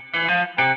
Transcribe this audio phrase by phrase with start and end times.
[0.00, 0.69] Obrolan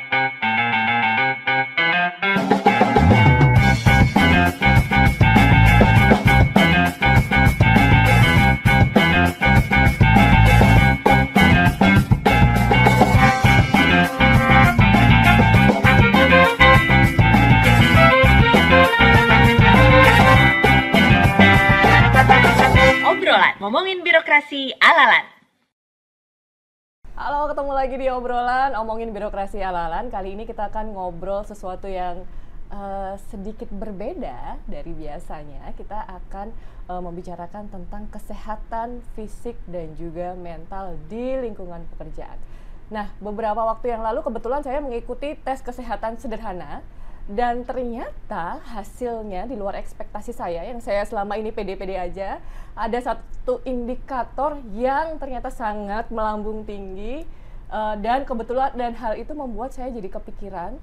[27.84, 30.08] lagi di obrolan omongin birokrasi alalan.
[30.08, 32.24] Kali ini kita akan ngobrol sesuatu yang
[32.72, 35.68] eh, sedikit berbeda dari biasanya.
[35.76, 36.48] Kita akan
[36.88, 42.40] eh, membicarakan tentang kesehatan fisik dan juga mental di lingkungan pekerjaan.
[42.88, 46.80] Nah, beberapa waktu yang lalu kebetulan saya mengikuti tes kesehatan sederhana
[47.28, 52.40] dan ternyata hasilnya di luar ekspektasi saya yang saya selama ini pede-pede aja
[52.72, 57.43] ada satu indikator yang ternyata sangat melambung tinggi
[57.74, 60.78] eh, dan kebetulan dan hal itu membuat saya jadi kepikiran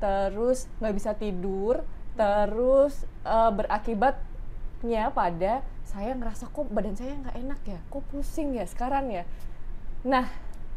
[0.00, 1.84] terus nggak bisa tidur
[2.16, 5.60] terus eh, berakibatnya pada
[5.92, 9.28] saya ngerasa kok badan saya nggak enak ya kok pusing ya sekarang ya.
[10.08, 10.26] Nah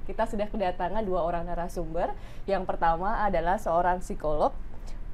[0.06, 2.14] kita sudah kedatangan dua orang narasumber.
[2.46, 4.54] Yang pertama adalah seorang psikolog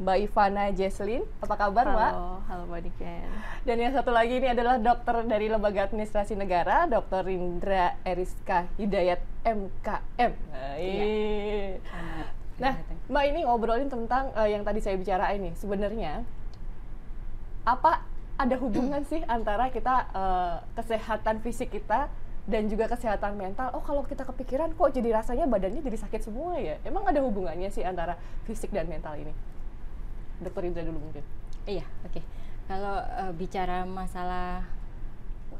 [0.01, 1.21] Mbak Ivana Jesslyn.
[1.45, 2.11] Apa kabar, Mbak?
[2.17, 3.29] Halo, halo Mbak Niken.
[3.61, 7.29] Dan yang satu lagi ini adalah dokter dari Lembaga Administrasi Negara, Dr.
[7.29, 10.31] Indra Eriska Hidayat MKM.
[10.49, 11.77] Nah, iya.
[12.57, 12.73] nah
[13.13, 15.53] Mbak ini ngobrolin tentang eh, yang tadi saya bicarain nih.
[15.53, 16.25] Sebenarnya
[17.61, 18.01] apa
[18.41, 22.09] ada hubungan sih antara kita eh, kesehatan fisik kita
[22.49, 23.69] dan juga kesehatan mental.
[23.77, 26.81] Oh, kalau kita kepikiran kok jadi rasanya badannya jadi sakit semua ya.
[26.81, 28.17] Emang ada hubungannya sih antara
[28.49, 29.50] fisik dan mental ini?
[30.41, 31.23] Dokter Indra dulu mungkin.
[31.69, 32.21] Iya, oke.
[32.65, 34.65] Kalau eh, bicara masalah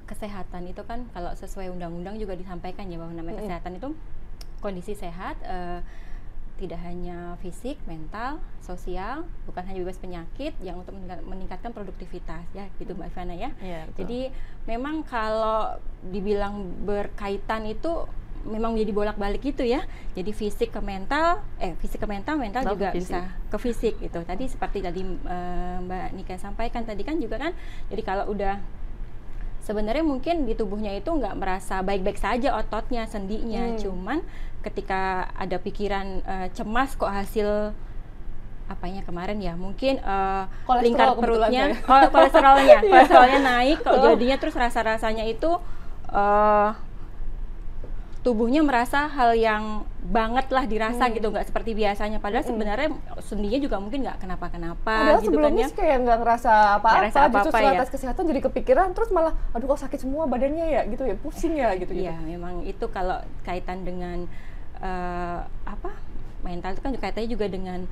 [0.10, 3.96] kesehatan itu kan kalau sesuai undang-undang juga disampaikan ya bahwa namanya kesehatan itu
[4.60, 5.80] kondisi sehat eh,
[6.60, 12.70] tidak hanya fisik, mental, sosial, bukan hanya bebas penyakit yang untuk meningkat- meningkatkan produktivitas ya,
[12.78, 13.50] gitu Mbak Ivana ya.
[13.58, 14.30] Iya, Jadi
[14.70, 18.06] memang kalau dibilang berkaitan itu
[18.44, 19.82] memang menjadi bolak-balik gitu ya.
[20.12, 23.14] Jadi fisik ke mental, eh fisik ke mental, mental Mental juga fisik.
[23.14, 24.20] bisa ke fisik gitu.
[24.22, 27.52] Tadi seperti tadi eh, Mbak Nika sampaikan tadi kan juga kan.
[27.88, 28.58] Jadi kalau udah
[29.62, 33.78] sebenarnya mungkin di tubuhnya itu nggak merasa baik-baik saja ototnya, sendinya, Hmm.
[33.78, 34.20] cuman
[34.62, 35.02] ketika
[35.34, 37.74] ada pikiran eh, cemas kok hasil
[38.68, 41.64] apanya kemarin ya mungkin eh, Kolesterol lingkar perutnya
[42.14, 42.88] kolesterolnya Iya.
[42.88, 45.52] kolesterolnya naik kok jadinya terus rasa rasanya itu
[46.08, 46.70] eh
[48.22, 51.14] tubuhnya merasa hal yang banget lah dirasa Hmm.
[51.18, 52.54] gitu nggak seperti biasanya padahal Mm-mm.
[52.54, 56.52] sebenarnya sendinya juga mungkin nggak kenapa-kenapa Padahal gitu kan sebelumnya ya sih kayak nggak ngerasa
[56.78, 57.80] apa-apa, justru apa-apa setelah ya.
[57.82, 61.58] tes kesehatan jadi kepikiran, terus malah, aduh kok sakit semua badannya ya, gitu ya, pusing
[61.58, 62.06] ya, gitu gitu.
[62.06, 64.30] Iya, memang itu kalau kaitan dengan
[64.78, 65.90] eh, apa
[66.42, 67.90] mental itu kan kaitannya juga dengan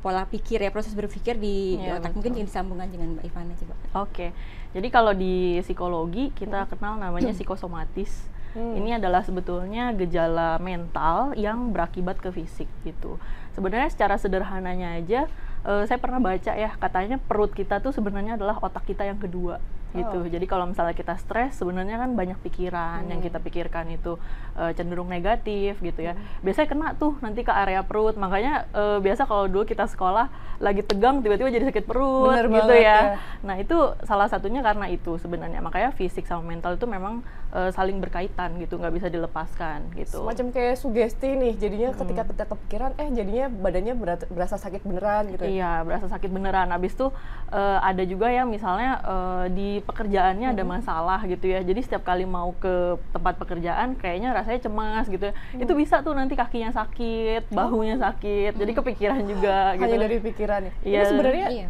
[0.00, 2.40] pola pikir ya proses berpikir di, Iya, otak mungkin betul.
[2.40, 3.74] yang disambungkan dengan Mbak Ivana coba.
[4.00, 4.32] Oke,
[4.72, 8.28] jadi kalau di psikologi kita kenal namanya psikosomatis.
[8.50, 8.74] Hmm.
[8.74, 13.16] Ini adalah sebetulnya gejala mental yang berakibat ke fisik gitu.
[13.54, 15.30] Sebenarnya secara sederhananya aja,
[15.62, 19.62] eh, saya pernah baca ya katanya perut kita tuh sebenarnya adalah otak kita yang kedua
[19.90, 20.22] gitu.
[20.22, 20.30] Oh.
[20.30, 23.26] Jadi kalau misalnya kita stres, sebenarnya kan banyak pikiran yang Hmm.
[23.26, 24.22] kita pikirkan itu
[24.54, 26.14] eh, cenderung negatif gitu ya.
[26.14, 26.22] Hmm.
[26.46, 28.14] Biasanya kena tuh nanti ke area perut.
[28.14, 30.30] Makanya eh, biasa kalau dulu kita sekolah
[30.62, 32.78] lagi tegang tiba-tiba jadi sakit perut Bener gitu ya.
[32.78, 32.98] ya.
[33.42, 33.74] Nah itu
[34.06, 38.76] salah satunya karena itu sebenarnya makanya fisik sama mental itu memang eh, saling berkaitan gitu
[38.76, 40.22] nggak bisa dilepaskan gitu.
[40.22, 45.30] Semacam kayak sugesti nih, jadinya ketika kita kepikiran, eh jadinya badannya berat- berasa sakit beneran
[45.30, 45.50] gitu ya.
[45.50, 46.70] Iya berasa sakit beneran.
[46.70, 47.10] Abis itu
[47.50, 51.60] eh, ada juga yang misalnya eh, di pekerjaannya ada masalah gitu ya.
[51.60, 52.74] Jadi setiap kali mau ke
[53.10, 55.28] tempat pekerjaan kayaknya rasanya cemas gitu.
[55.28, 55.34] ya.
[55.54, 58.54] Itu bisa tuh nanti kakinya sakit, bahunya sakit.
[58.54, 59.84] Jadi kepikiran juga gitu.
[59.90, 60.72] Hanya dari pikiran ya.
[60.80, 61.00] Iya.
[61.06, 61.68] sebenarnya Iya.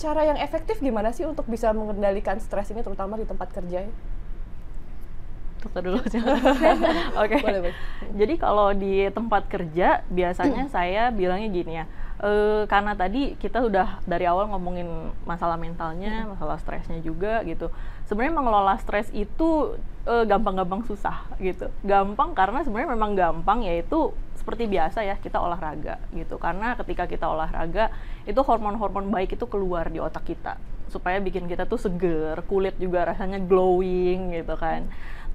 [0.00, 3.84] cara yang efektif gimana sih untuk bisa mengendalikan stres ini, terutama di tempat kerja?
[3.84, 3.92] ya?
[5.60, 6.20] Dokter dulu aja.
[7.20, 7.36] Oke.
[8.16, 11.86] Jadi kalau di tempat kerja biasanya saya bilangnya gini ya.
[12.20, 17.72] eh, karena tadi kita sudah dari awal ngomongin masalah mentalnya, masalah stresnya juga gitu.
[18.04, 21.72] Sebenarnya mengelola stres itu eh, gampang-gampang susah gitu.
[21.80, 26.36] Gampang karena sebenarnya memang gampang yaitu seperti biasa ya kita olahraga gitu.
[26.36, 27.88] Karena ketika kita olahraga
[28.28, 30.56] itu hormon-hormon baik itu keluar di otak kita
[30.90, 34.90] supaya bikin kita tuh seger, kulit juga rasanya glowing gitu kan.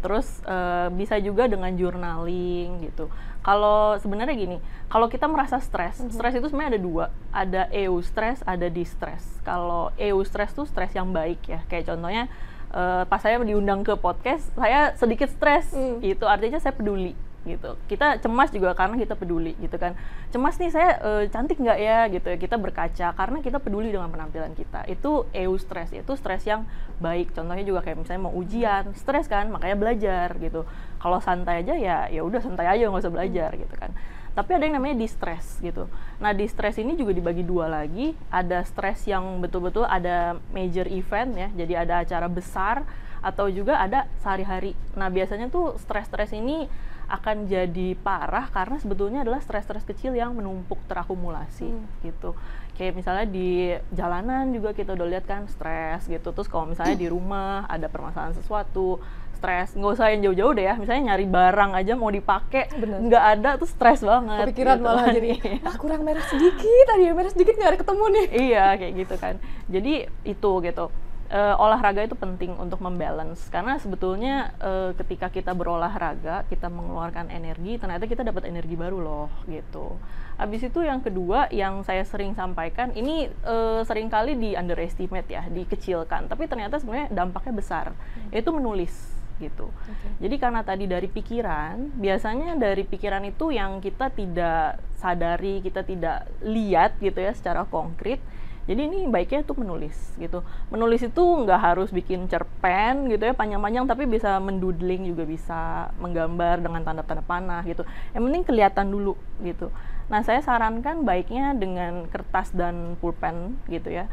[0.05, 3.09] Terus eh, bisa juga dengan journaling gitu.
[3.41, 8.69] Kalau sebenarnya gini, kalau kita merasa stres, stres itu sebenarnya ada dua, ada eustress, ada
[8.69, 9.21] distress.
[9.41, 12.29] Kalau eustress tuh stres yang baik ya, kayak contohnya
[12.69, 16.01] eh, pas saya diundang ke podcast, saya sedikit stres, Hmm.
[16.01, 17.13] itu artinya saya peduli
[17.45, 17.77] gitu.
[17.85, 19.93] Kita cemas juga karena kita peduli gitu kan.
[20.33, 21.99] Cemas nih saya uh, cantik nggak ya?
[22.09, 22.37] gitu ya.
[22.41, 24.83] Kita berkaca karena kita peduli dengan penampilan kita.
[24.89, 26.65] Itu eustress itu stres yang
[26.99, 27.31] baik.
[27.31, 30.65] Contohnya juga kayak misalnya mau ujian stres kan makanya belajar gitu.
[30.97, 33.93] Kalau santai aja ya ya udah santai aja nggak usah belajar gitu kan.
[34.35, 35.87] Tapi ada yang namanya distress gitu.
[36.19, 41.47] Nah distress ini juga dibagi dua lagi, ada stres yang betul-betul ada major event ya,
[41.55, 42.83] jadi ada acara besar
[43.23, 44.75] atau juga ada sehari-hari.
[44.99, 46.67] Nah biasanya tuh stres-stres ini
[47.05, 52.05] akan jadi parah karena sebetulnya adalah stres-stres kecil yang menumpuk terakumulasi hmm.
[52.05, 52.33] gitu.
[52.75, 56.35] Kayak misalnya di jalanan juga kita udah lihat kan stres gitu.
[56.35, 58.99] Terus kalau misalnya di rumah ada permasalahan sesuatu,
[59.35, 63.49] stres nggak usah yang jauh-jauh deh ya misalnya nyari barang aja mau dipakai nggak ada
[63.59, 64.87] tuh stres banget kepikiran gitu.
[64.87, 65.29] malah jadi
[65.69, 69.35] ah kurang merah sedikit tadi merah sedikit nggak ada ketemu nih iya kayak gitu kan
[69.67, 69.93] jadi
[70.25, 70.85] itu gitu
[71.31, 77.77] uh, olahraga itu penting untuk membalance karena sebetulnya uh, ketika kita berolahraga kita mengeluarkan energi
[77.81, 79.97] ternyata kita dapat energi baru loh gitu.
[80.35, 85.47] Habis itu yang kedua yang saya sering sampaikan ini uh, sering kali di underestimate ya,
[85.47, 87.85] dikecilkan, tapi ternyata sebenarnya dampaknya besar.
[87.95, 88.35] Hmm.
[88.35, 88.91] Itu menulis
[89.39, 89.71] gitu.
[89.71, 90.27] Okay.
[90.27, 96.27] Jadi karena tadi dari pikiran, biasanya dari pikiran itu yang kita tidak sadari, kita tidak
[96.43, 98.19] lihat gitu ya secara konkret.
[98.65, 100.41] Jadi ini baiknya tuh menulis gitu.
[100.73, 106.65] Menulis itu nggak harus bikin cerpen gitu ya panjang-panjang, tapi bisa mendudling juga bisa, menggambar
[106.65, 107.85] dengan tanda-tanda panah gitu.
[108.17, 109.13] Yang penting kelihatan dulu
[109.45, 109.69] gitu.
[110.09, 114.09] Nah saya sarankan baiknya dengan kertas dan pulpen gitu ya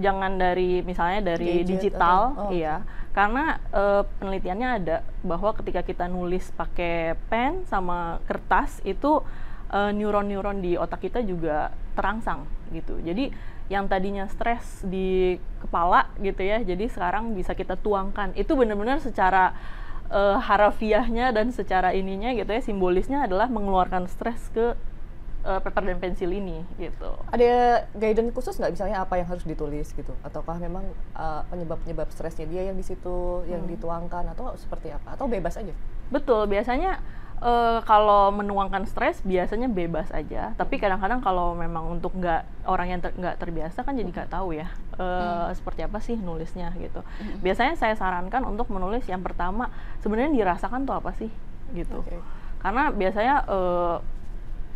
[0.00, 2.80] jangan dari misalnya dari Gadget digital atau, oh, iya
[3.12, 9.20] karena uh, penelitiannya ada bahwa ketika kita nulis pakai pen sama kertas itu
[9.68, 13.28] uh, neuron-neuron di otak kita juga terangsang gitu jadi
[13.70, 19.54] yang tadinya stres di kepala gitu ya jadi sekarang bisa kita tuangkan itu benar-benar secara
[20.12, 24.74] uh, harafiahnya dan secara ininya gitu ya simbolisnya adalah mengeluarkan stres ke
[25.46, 27.10] uh, paper dan pensil ini gitu.
[27.30, 30.14] Ada guidance khusus nggak misalnya apa yang harus ditulis gitu?
[30.22, 33.72] Ataukah memang uh, penyebab-penyebab stresnya dia yang di situ yang hmm.
[33.76, 35.18] dituangkan atau seperti apa?
[35.18, 35.74] Atau bebas aja?
[36.10, 37.02] Betul, biasanya
[37.42, 40.54] uh, kalau menuangkan stres biasanya bebas aja.
[40.54, 40.82] Tapi hmm.
[40.86, 44.70] kadang-kadang kalau memang untuk nggak orang yang nggak ter, terbiasa kan jadi nggak tahu ya
[44.96, 45.58] uh, hmm.
[45.58, 47.02] seperti apa sih nulisnya gitu.
[47.02, 47.42] Hmm.
[47.42, 49.68] Biasanya saya sarankan untuk menulis yang pertama
[50.00, 51.28] sebenarnya dirasakan tuh apa sih
[51.74, 52.06] gitu.
[52.06, 52.22] Okay.
[52.62, 53.98] Karena biasanya uh,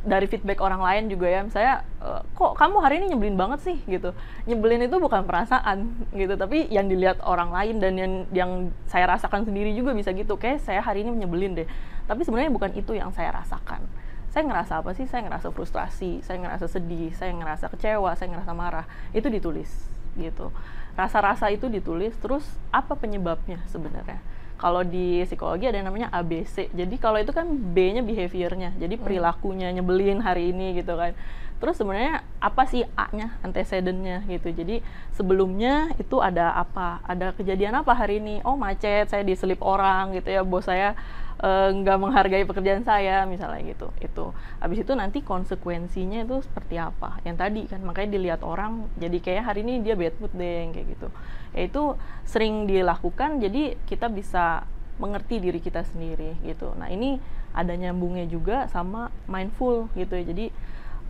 [0.07, 3.77] dari feedback orang lain juga ya saya e, kok kamu hari ini nyebelin banget sih
[3.91, 4.15] gitu
[4.47, 8.51] nyebelin itu bukan perasaan gitu tapi yang dilihat orang lain dan yang yang
[8.87, 11.69] saya rasakan sendiri juga bisa gitu kayak saya hari ini nyebelin deh
[12.07, 13.85] tapi sebenarnya bukan itu yang saya rasakan
[14.33, 18.53] saya ngerasa apa sih saya ngerasa frustrasi saya ngerasa sedih saya ngerasa kecewa saya ngerasa
[18.53, 19.71] marah itu ditulis
[20.17, 20.49] gitu
[20.97, 24.21] rasa-rasa itu ditulis terus apa penyebabnya sebenarnya
[24.57, 26.73] kalau di psikologi ada yang namanya ABC.
[26.73, 29.05] Jadi kalau itu kan B-nya behaviornya, jadi hmm.
[29.05, 31.13] perilakunya nyebelin hari ini gitu kan.
[31.57, 34.53] Terus sebenarnya apa sih A-nya, antecedennya gitu.
[34.53, 34.81] Jadi
[35.13, 37.05] sebelumnya itu ada apa?
[37.05, 38.41] Ada kejadian apa hari ini?
[38.49, 40.97] Oh macet, saya diselip orang gitu ya, bos saya
[41.37, 47.21] nggak uh, menghargai pekerjaan saya misalnya gitu itu habis itu nanti konsekuensinya itu seperti apa
[47.29, 50.87] yang tadi kan makanya dilihat orang jadi kayak hari ini dia bad mood deh kayak
[50.97, 51.09] gitu
[51.53, 51.83] ya itu
[52.25, 54.65] sering dilakukan jadi kita bisa
[54.97, 57.21] mengerti diri kita sendiri gitu nah ini
[57.53, 60.47] ada nyambungnya juga sama mindful gitu ya jadi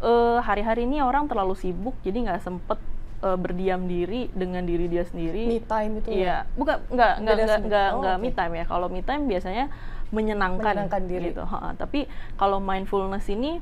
[0.03, 2.83] uh, hari-hari ini orang terlalu sibuk jadi nggak sempet
[3.23, 5.49] uh, berdiam diri dengan diri dia sendiri.
[5.49, 6.09] Me time itu.
[6.13, 8.17] Iya, bukan nggak nggak nggak nggak oh, okay.
[8.21, 8.65] me time ya.
[8.69, 9.65] Kalau me time biasanya
[10.15, 11.33] menyenangkan, menyenangkan diri.
[11.33, 11.43] gitu.
[11.43, 12.07] Ha, tapi
[12.39, 13.59] kalau mindfulness ini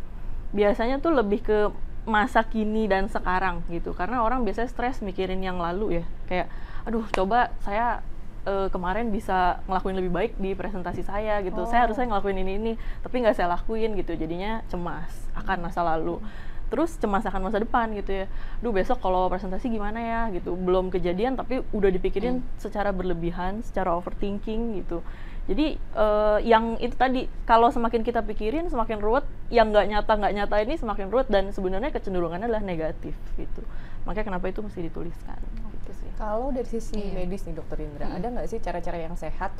[0.52, 1.58] biasanya tuh lebih ke
[2.04, 3.96] masa kini dan sekarang gitu.
[3.96, 6.04] Karena orang biasanya stres mikirin yang lalu ya.
[6.28, 6.46] Kayak
[6.84, 8.04] aduh coba saya
[8.44, 11.64] uh, kemarin bisa ngelakuin lebih baik di presentasi saya gitu.
[11.64, 11.68] Oh.
[11.68, 14.12] Saya harusnya ngelakuin ini ini, tapi nggak saya lakuin gitu.
[14.14, 16.20] Jadinya cemas akan masa lalu.
[16.68, 18.26] Terus cemas akan masa depan gitu ya.
[18.60, 20.52] Duh besok kalau presentasi gimana ya gitu.
[20.60, 22.60] Belum kejadian tapi udah dipikirin hmm.
[22.60, 25.00] secara berlebihan, secara overthinking gitu
[25.44, 30.34] jadi uh, yang itu tadi kalau semakin kita pikirin semakin ruwet, yang nggak nyata nggak
[30.40, 33.60] nyata ini semakin ruwet dan sebenarnya kecenderungannya adalah negatif gitu.
[34.08, 35.36] Makanya kenapa itu mesti dituliskan
[35.84, 36.08] gitu sih.
[36.16, 37.12] Kalau dari sisi iya.
[37.12, 38.16] medis nih Dokter Indra, hmm.
[38.16, 39.52] ada nggak sih cara-cara yang sehat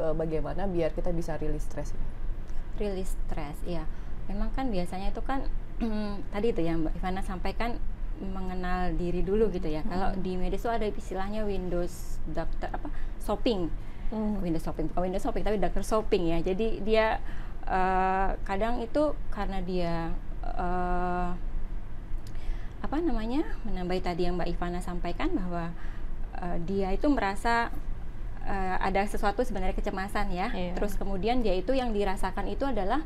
[0.00, 1.92] uh, bagaimana biar kita bisa rilis stres?
[2.80, 3.84] Rilis stres, ya.
[4.32, 5.44] Memang kan biasanya itu kan
[6.32, 7.76] tadi itu yang Mbak Ivana sampaikan
[8.16, 9.84] mengenal diri dulu gitu ya.
[9.84, 9.92] Hmm.
[9.92, 12.88] Kalau di medis itu ada istilahnya Windows dokter apa
[13.20, 14.44] shopping hmm.
[14.44, 17.06] window shopping bukan window shopping tapi doctor shopping ya jadi dia
[17.66, 20.12] uh, kadang itu karena dia
[20.44, 21.32] uh,
[22.82, 25.72] apa namanya menambahi tadi yang Mbak Ivana sampaikan bahwa
[26.36, 27.72] uh, dia itu merasa
[28.46, 30.50] eh, ada sesuatu sebenarnya kecemasan ya.
[30.50, 30.74] Iya.
[30.74, 33.02] Terus kemudian dia itu yang dirasakan itu adalah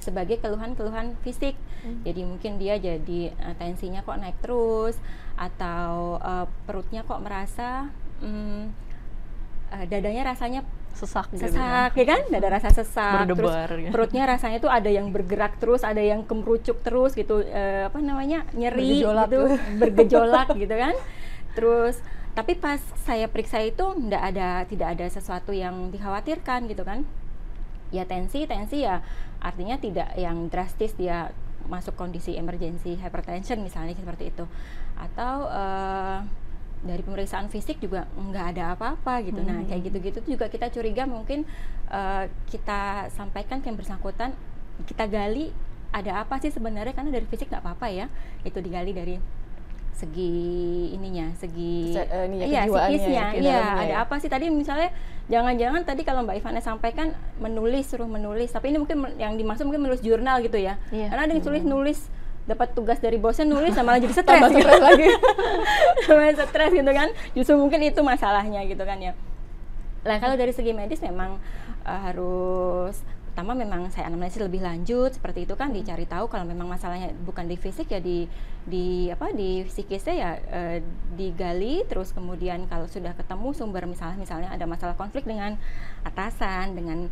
[0.00, 1.54] sebagai keluhan-keluhan fisik.
[2.04, 4.96] Jadi mungkin dia jadi eh, tensinya kok naik terus
[5.36, 7.88] atau eh, perutnya kok merasa
[8.20, 8.89] mm,
[9.70, 10.60] eh, dadanya rasanya
[10.90, 12.04] sesak gitu sesak ya.
[12.04, 12.20] kan?
[12.28, 13.24] Dada rasa sesak.
[13.24, 13.90] Berdebar, terus ya.
[13.94, 17.40] perutnya rasanya tuh ada yang bergerak terus ada yang kemerucuk terus gitu.
[17.46, 18.44] Eh, apa namanya?
[18.52, 19.26] Nyeri Bergejolak.
[19.30, 19.38] gitu.
[19.38, 19.48] Tuh.
[19.80, 20.94] bergejolak gitu kan?
[21.54, 21.96] Terus
[22.30, 27.02] tapi pas saya periksa itu nggak ada tidak ada sesuatu yang dikhawatirkan gitu kan?
[27.90, 29.02] Ya tensi tensi ya
[29.40, 31.32] artinya tidak yang drastis dia
[31.66, 34.44] masuk kondisi emergency hypertension misalnya seperti itu.
[34.98, 36.18] Atau eh,
[36.80, 39.40] dari pemeriksaan fisik juga nggak ada apa-apa gitu.
[39.44, 41.44] Nah kayak gitu-gitu tuh juga kita curiga mungkin
[41.92, 44.32] eh, kita sampaikan ke yang bersangkutan
[44.88, 45.52] kita gali
[45.92, 48.06] ada apa sih sebenarnya karena dari fisik nggak apa-apa ya.
[48.42, 49.20] Itu digali dari
[49.90, 53.96] segi ininya segi Se- eh, ini ya, iya psikisnya ke iya ada ya.
[54.00, 54.32] apa sih?
[54.32, 54.88] Tadi misalnya
[55.28, 59.84] jangan-jangan tadi kalau Mbak Ivana sampaikan menulis suruh menulis tapi ini mungkin yang dimaksud mungkin
[59.84, 60.80] menulis jurnal gitu ya.
[60.88, 61.12] Iya.
[61.12, 62.00] karena ada yang tulis nulis
[62.48, 64.60] dapat tugas dari bosnya nulis sama jadi stres gitu.
[64.64, 65.08] stres lagi.
[66.06, 69.12] sama stres gitu kan justru mungkin itu masalahnya gitu kan ya
[70.00, 71.36] Nah kalau dari segi medis memang
[71.84, 72.96] eh, harus
[73.30, 77.46] pertama memang saya analisis lebih lanjut seperti itu kan dicari tahu kalau memang masalahnya bukan
[77.46, 78.26] di fisik ya di
[78.66, 80.78] di apa di psikisnya ya eh,
[81.14, 85.54] digali terus kemudian kalau sudah ketemu sumber misalnya misalnya ada masalah konflik dengan
[86.02, 87.06] atasan dengan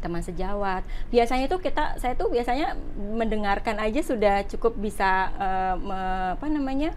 [0.00, 0.82] teman sejawat.
[1.12, 6.90] Biasanya itu kita saya tuh biasanya mendengarkan aja sudah cukup bisa eh, me- apa namanya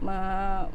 [0.00, 0.66] me-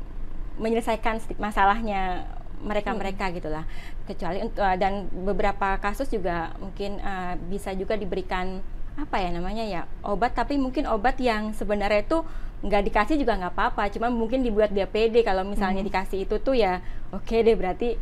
[0.62, 2.30] menyelesaikan masalahnya
[2.62, 3.66] mereka-mereka gitulah.
[4.06, 8.62] Kecuali untuk eh, dan beberapa kasus juga mungkin eh, bisa juga diberikan
[9.00, 12.28] apa ya namanya ya obat tapi mungkin obat yang sebenarnya itu
[12.62, 16.54] nggak dikasih juga nggak apa-apa cuma mungkin dibuat dia pede kalau misalnya dikasih itu tuh
[16.60, 16.84] ya
[17.16, 17.96] oke deh berarti.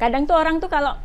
[0.00, 0.96] Kadang tuh orang tuh kalau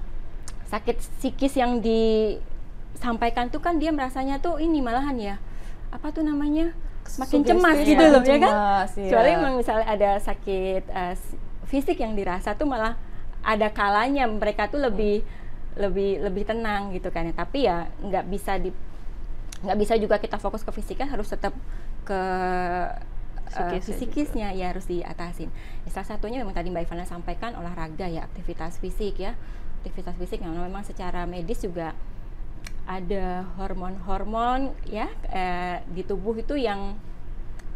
[0.65, 5.35] sakit psikis yang disampaikan tuh kan dia merasanya tuh ini malahan ya
[5.93, 6.73] apa tuh namanya
[7.21, 8.49] makin Sugesti cemas ya, gitu loh ya kan?
[8.49, 9.03] cemas, iya.
[9.07, 11.37] kecuali memang misalnya ada sakit s-
[11.69, 12.97] fisik yang dirasa tuh malah
[13.45, 15.21] ada kalanya mereka tuh lebih
[15.77, 17.33] lebih lebih tenang gitu kan ya.
[17.37, 18.73] Tapi ya nggak bisa di
[19.61, 21.53] nggak bisa juga kita fokus ke fisiknya harus tetap
[22.09, 25.53] ke eh, Psikisnya fisikisnya ya harus diatasin.
[25.85, 29.37] Ya, salah satunya memang tadi Mbak Ivana sampaikan olahraga ya aktivitas fisik ya
[29.85, 30.41] aktivitas fisik.
[30.41, 31.93] Yang memang secara medis juga
[32.89, 36.97] ada hormon-hormon ya eh, di tubuh itu yang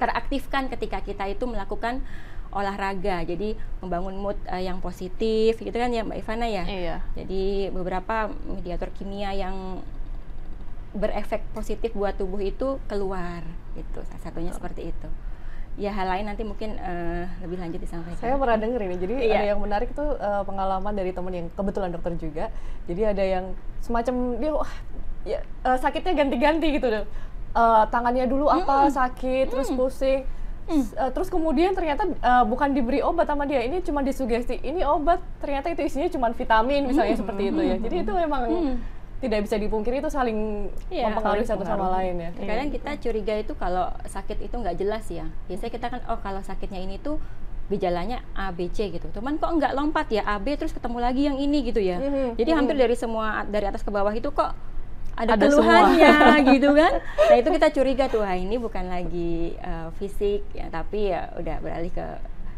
[0.02, 2.02] teraktifkan ketika kita itu melakukan
[2.50, 3.22] olahraga.
[3.22, 3.54] Jadi
[3.86, 6.66] membangun mood eh, yang positif gitu kan ya Mbak Ivana ya?
[6.66, 6.98] Iya.
[7.14, 9.86] jadi beberapa mediator kimia yang
[10.90, 13.46] berefek positif buat tubuh itu keluar
[13.78, 14.02] gitu.
[14.10, 15.10] Salah satunya seperti itu
[15.80, 19.32] ya hal lain nanti mungkin eh, lebih lanjut disampaikan Saya pernah denger ini, jadi Iya.
[19.34, 22.46] ada yang menarik tuh eh, pengalaman dari temen yang kebetulan dokter juga.
[22.84, 23.46] Jadi ada yang
[23.80, 24.72] semacam dia wah,
[25.24, 27.04] ya, eh, sakitnya ganti-ganti gitu deh.
[27.50, 30.28] Eh, tangannya dulu apa sakit, terus pusing.
[30.70, 34.60] S- eh, terus kemudian ternyata eh, bukan diberi obat sama dia, ini cuma disugesti.
[34.60, 37.76] Ini obat, ternyata itu isinya cuma vitamin misalnya seperti itu ya.
[37.80, 38.44] Jadi itu memang
[39.20, 41.92] tidak bisa dipungkiri itu saling Iya, mempengaruhi satu sama pengaruh.
[41.94, 42.30] lain ya.
[42.40, 45.28] Kadang kita curiga itu kalau sakit itu nggak jelas ya.
[45.46, 47.20] Biasanya kita kan oh kalau sakitnya ini tuh
[47.68, 49.06] gejalanya A B C gitu.
[49.12, 51.98] Cuman kok nggak lompat ya A B terus ketemu lagi yang ini gitu ya.
[51.98, 54.56] Mhm, Jadi hampir dari semua dari atas ke bawah itu kok
[55.14, 56.16] ada, Ada keluhannya
[56.56, 56.94] gitu kan.
[57.04, 61.60] Nah, itu kita curiga tuh, ah ini bukan lagi eh, fisik ya, tapi ya udah
[61.60, 62.08] beralih ke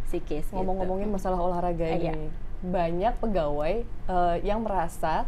[0.06, 0.46] psikis.
[0.46, 0.54] gitu.
[0.54, 2.14] Ngomong-ngomongin masalah olahraga Eh, ini, iya.
[2.62, 5.26] banyak pegawai eh, yang merasa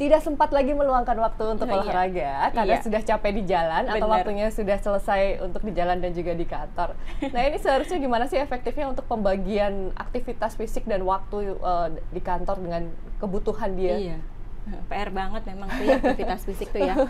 [0.00, 1.80] tidak sempat lagi meluangkan waktu untuk Oh, iya.
[1.84, 2.80] olahraga karena Iya.
[2.80, 4.16] sudah capek di jalan atau Benar.
[4.16, 6.96] waktunya sudah selesai untuk di jalan dan juga di kantor.
[7.28, 12.56] Nah ini seharusnya gimana sih efektifnya untuk pembagian aktivitas fisik dan waktu eh, di kantor
[12.58, 12.88] dengan
[13.20, 13.94] kebutuhan dia?
[13.94, 14.18] Iya.
[14.88, 16.96] PR banget memang tuh ya aktivitas fisik tuh ya.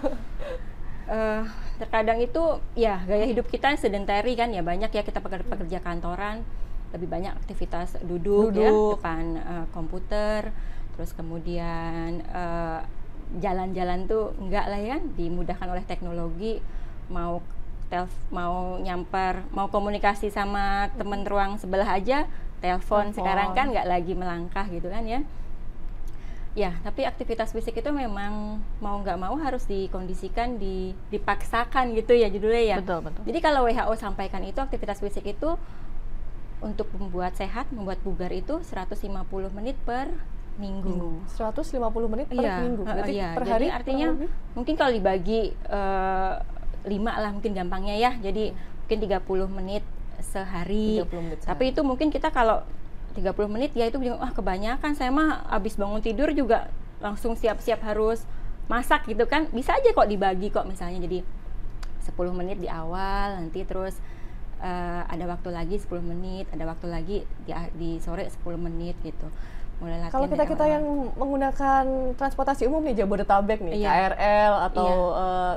[1.11, 1.42] Eh,
[1.75, 2.38] terkadang itu
[2.78, 6.47] ya gaya hidup kita sedentary kan ya banyak ya kita pekerja, pekerja kantoran
[6.94, 9.02] lebih banyak aktivitas duduk, ya Duduk.
[9.02, 10.54] depan eh, komputer
[11.00, 12.80] terus kemudian eh,
[13.40, 16.61] jalan-jalan tuh enggak lah ya kan dimudahkan oleh teknologi
[17.09, 17.40] mau
[17.88, 22.28] telf mau nyamper mau komunikasi sama temen ruang sebelah aja
[22.61, 23.16] telepon Telepon.
[23.16, 25.25] sekarang kan nggak lagi melangkah gitu kan ya
[26.59, 32.26] Ya, tapi aktivitas fisik itu memang mau nggak mau harus dikondisikan, di, dipaksakan gitu ya
[32.26, 32.76] judulnya ya.
[32.83, 33.23] Betul, betul.
[33.23, 35.54] Jadi kalau WHO sampaikan itu aktivitas fisik itu
[36.59, 38.99] untuk membuat sehat, membuat bugar itu 150
[39.54, 40.11] menit per
[40.59, 41.23] minggu.
[41.30, 43.28] 150 menit per Iya, minggu, berarti iya.
[43.37, 44.30] per Jadi hari artinya kurang lebih?
[44.57, 46.33] mungkin kalau dibagi eh,
[46.88, 48.12] lima lah mungkin gampangnya ya.
[48.19, 49.85] Jadi mungkin 30 menit
[50.19, 51.04] sehari.
[51.04, 52.66] 30 menit Tapi itu mungkin kita kalau
[53.14, 56.71] 30 menit ya itu bilang ah kebanyakan saya mah habis bangun tidur juga
[57.02, 58.23] langsung siap-siap harus
[58.71, 61.26] masak gitu kan bisa aja kok dibagi kok misalnya jadi
[62.07, 63.99] 10 menit di awal nanti terus
[64.62, 69.26] uh, ada waktu lagi 10 menit ada waktu lagi di, di sore 10 menit gitu
[69.80, 70.84] mulai latihan kalau kita kita yang
[71.16, 71.84] menggunakan
[72.20, 73.88] transportasi umum nih Jabodetabek nih iya.
[73.88, 74.94] KRL atau iya.
[74.94, 75.54] Uh,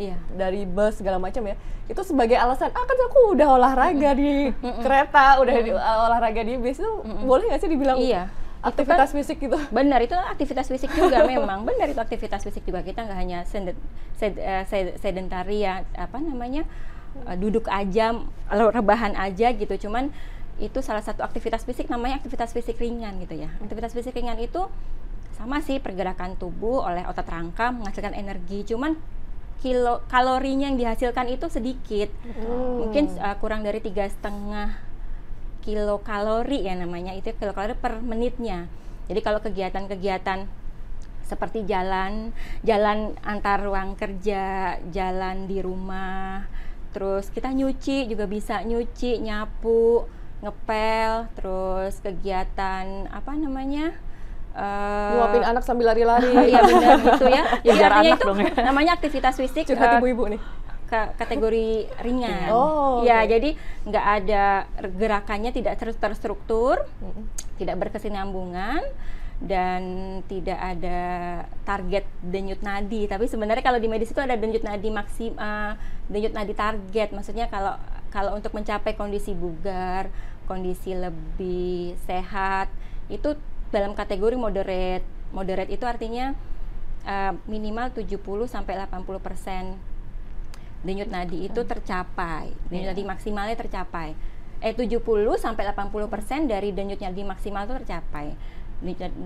[0.00, 0.16] iya.
[0.32, 1.56] dari bus segala macam ya
[1.86, 4.50] itu sebagai alasan ah kan aku udah olahraga di
[4.82, 6.92] kereta udah di, uh, olahraga di bis itu
[7.28, 8.32] boleh nggak sih dibilang iya.
[8.64, 9.54] aktivitas kan, fisik gitu?
[9.70, 11.62] benar itu aktivitas fisik juga memang.
[11.62, 12.82] Benar itu aktivitas fisik juga.
[12.82, 13.78] Kita nggak hanya sed,
[14.18, 16.66] sed, uh, sed, sedentari ya apa namanya
[17.38, 18.18] duduk aja
[18.50, 19.86] rebahan aja gitu.
[19.86, 20.10] Cuman
[20.56, 23.52] itu salah satu aktivitas fisik namanya aktivitas fisik ringan gitu ya.
[23.60, 24.64] Aktivitas fisik ringan itu
[25.36, 28.64] sama sih pergerakan tubuh oleh otot rangka menghasilkan energi.
[28.64, 28.96] Cuman
[29.60, 32.08] kilo kalorinya yang dihasilkan itu sedikit.
[32.24, 32.88] Hmm.
[32.88, 34.80] mungkin uh, kurang dari tiga setengah
[35.60, 37.12] kilo kalori ya namanya.
[37.12, 38.68] Itu kilo kalori per menitnya.
[39.06, 40.48] Jadi kalau kegiatan-kegiatan
[41.26, 42.30] seperti jalan
[42.62, 46.46] jalan antar ruang kerja jalan di rumah
[46.94, 50.06] terus kita nyuci juga bisa nyuci nyapu
[50.44, 53.96] ngepel terus kegiatan apa namanya
[54.56, 58.50] uh, anak sambil lari-lari ya benar gitu ya jadi artinya itu dong ya.
[58.64, 60.40] namanya aktivitas fisik curhat uh, ibu-ibu nih
[61.18, 63.36] kategori ringan oh, ya okay.
[63.36, 63.50] jadi
[63.90, 64.44] nggak ada
[64.94, 67.24] gerakannya tidak ter terstruktur mm-hmm.
[67.58, 68.86] tidak berkesinambungan
[69.36, 69.82] dan
[70.30, 71.00] tidak ada
[71.66, 75.76] target denyut nadi tapi sebenarnya kalau di medis itu ada denyut nadi maksim uh,
[76.08, 77.76] denyut nadi target maksudnya kalau
[78.10, 80.08] kalau untuk mencapai kondisi bugar
[80.46, 82.70] kondisi lebih sehat
[83.10, 83.34] itu
[83.74, 85.04] dalam kategori moderate.
[85.34, 86.32] Moderate itu artinya
[87.04, 89.74] uh, minimal 70 sampai 80 persen.
[90.86, 92.54] Denyut nadi itu tercapai.
[92.70, 92.94] Denyut yeah.
[92.94, 94.14] nadi maksimalnya tercapai.
[94.62, 95.02] Eh 70
[95.36, 98.32] sampai 80 persen dari denyut nadi maksimal itu tercapai.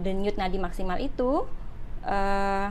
[0.02, 1.44] Denyut nadi maksimal itu
[2.08, 2.68] uh,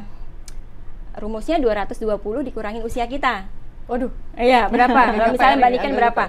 [1.21, 3.45] rumusnya 220 dikurangin usia kita.
[3.89, 4.11] Waduh.
[4.37, 4.99] Iya, berapa?
[5.17, 6.23] Kalau misalnya bandingkan berapa?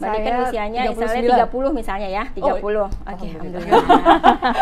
[0.00, 2.42] Bandingkan usianya misalnya 30 misalnya ya, 30.
[2.42, 3.84] Oh, Oke, okay, alhamdulillah.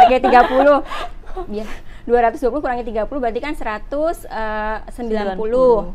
[0.04, 1.54] Oke, 30.
[1.54, 1.66] Ya,
[2.04, 4.26] 220 kurangi 30 berarti kan 190.
[4.26, 5.94] Uh,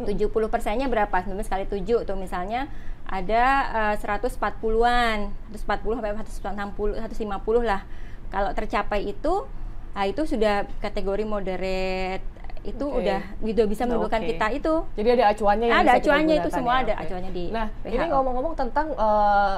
[0.00, 1.12] 70 persennya berapa?
[1.12, 2.68] 9 kali 7 tuh misalnya
[3.10, 3.44] ada
[3.90, 7.82] uh, 140-an, 140 sampai 160, 150 lah
[8.30, 9.44] kalau tercapai itu
[9.90, 12.22] nah itu sudah kategori moderate
[12.62, 12.98] itu okay.
[13.00, 14.30] udah udah bisa menimbulkan okay.
[14.36, 14.74] kita itu.
[14.96, 17.04] Jadi ada acuannya yang Ada acuannya itu semua ya, ada okay.
[17.06, 17.94] acuannya di Nah, WHO.
[17.94, 19.56] ini ngomong-ngomong tentang uh,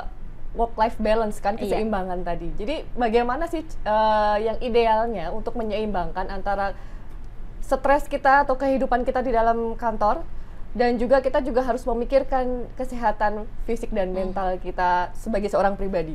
[0.55, 1.63] work life balance kan iya.
[1.67, 2.27] keseimbangan iya.
[2.27, 2.49] tadi.
[2.59, 6.79] Jadi bagaimana sih uh, yang idealnya untuk menyeimbangkan antara
[7.63, 10.23] stres kita atau kehidupan kita di dalam kantor
[10.73, 14.17] dan juga kita juga harus memikirkan kesehatan fisik dan hmm.
[14.19, 14.63] mental hmm.
[14.63, 16.15] kita sebagai seorang pribadi.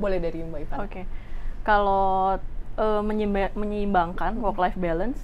[0.00, 0.78] Boleh dari Mbak Ivan.
[0.80, 0.90] Oke.
[0.90, 1.04] Okay
[1.64, 2.40] kalau
[2.80, 3.02] uh,
[3.54, 5.20] menyeimbangkan work life balance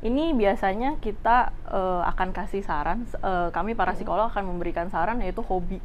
[0.00, 5.44] ini biasanya kita uh, akan kasih saran uh, kami para psikolog akan memberikan saran yaitu
[5.44, 5.80] hobi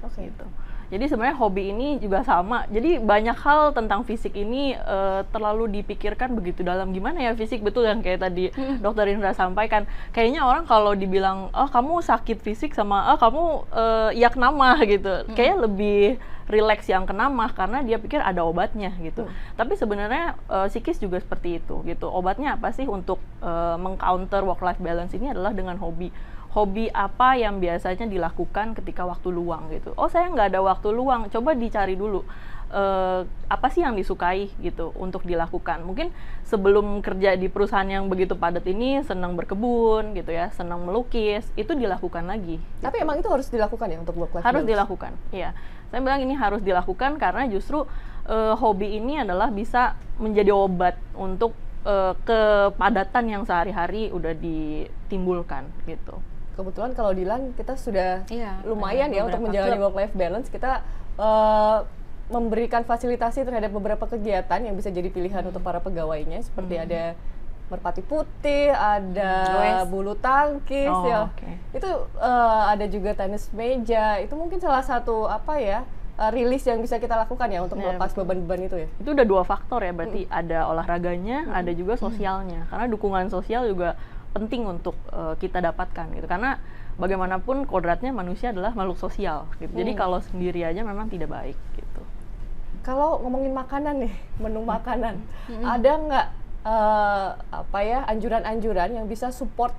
[0.00, 0.32] okay.
[0.32, 0.46] gitu
[0.88, 2.64] jadi sebenarnya hobi ini juga sama.
[2.72, 7.84] Jadi banyak hal tentang fisik ini uh, terlalu dipikirkan begitu dalam gimana ya fisik betul
[7.84, 8.80] yang kayak tadi hmm.
[8.80, 9.84] Dokter Indra sampaikan.
[10.16, 15.28] Kayaknya orang kalau dibilang oh kamu sakit fisik sama oh kamu uh, yak nama gitu.
[15.28, 15.36] Hmm.
[15.36, 16.00] Kayaknya lebih
[16.48, 19.28] rileks yang kena mah karena dia pikir ada obatnya gitu.
[19.28, 19.34] Hmm.
[19.60, 22.08] Tapi sebenarnya uh, psikis juga seperti itu gitu.
[22.08, 26.08] Obatnya apa sih untuk uh, mengcounter work life balance ini adalah dengan hobi
[26.48, 29.92] hobi apa yang biasanya dilakukan ketika waktu luang gitu.
[30.00, 32.24] Oh saya nggak ada waktu luang, coba dicari dulu
[32.72, 35.84] uh, apa sih yang disukai gitu untuk dilakukan.
[35.84, 36.08] Mungkin
[36.48, 41.76] sebelum kerja di perusahaan yang begitu padat ini senang berkebun gitu ya, senang melukis, itu
[41.76, 42.56] dilakukan lagi.
[42.80, 43.04] Tapi gitu.
[43.04, 44.72] emang itu harus dilakukan ya untuk work life Harus balance?
[44.72, 45.50] dilakukan, iya.
[45.88, 47.84] Saya bilang ini harus dilakukan karena justru
[48.28, 51.56] uh, hobi ini adalah bisa menjadi obat untuk
[51.88, 56.20] uh, kepadatan yang sehari-hari udah ditimbulkan gitu
[56.58, 60.82] kebetulan kalau Dilan kita sudah iya, lumayan ya untuk menjalani work life balance kita
[61.14, 61.86] uh,
[62.28, 65.50] memberikan fasilitasi terhadap beberapa kegiatan yang bisa jadi pilihan hmm.
[65.54, 66.84] untuk para pegawainya seperti hmm.
[66.84, 67.02] ada
[67.68, 69.32] merpati putih, ada
[69.84, 69.92] hmm.
[69.92, 71.28] bulu tangkis oh, ya.
[71.36, 71.54] Okay.
[71.76, 74.16] Itu uh, ada juga tenis meja.
[74.24, 75.84] Itu mungkin salah satu apa ya?
[76.18, 78.88] Uh, rilis yang bisa kita lakukan ya untuk ya, melepas beban-beban itu ya.
[78.98, 80.32] Itu udah dua faktor ya, berarti hmm.
[80.34, 81.54] ada olahraganya, hmm.
[81.54, 82.66] ada juga sosialnya.
[82.66, 82.68] Hmm.
[82.72, 83.94] Karena dukungan sosial juga
[84.38, 86.26] penting untuk uh, kita dapatkan gitu.
[86.30, 86.62] Karena
[86.98, 89.70] bagaimanapun kodratnya manusia adalah makhluk sosial gitu.
[89.70, 89.80] Hmm.
[89.80, 92.02] jadi kalau sendiri aja memang tidak baik gitu.
[92.82, 95.62] Kalau ngomongin makanan nih menu makanan hmm.
[95.62, 96.26] ada nggak
[96.66, 99.72] uh, apa ya anjuran-anjuran yang bisa support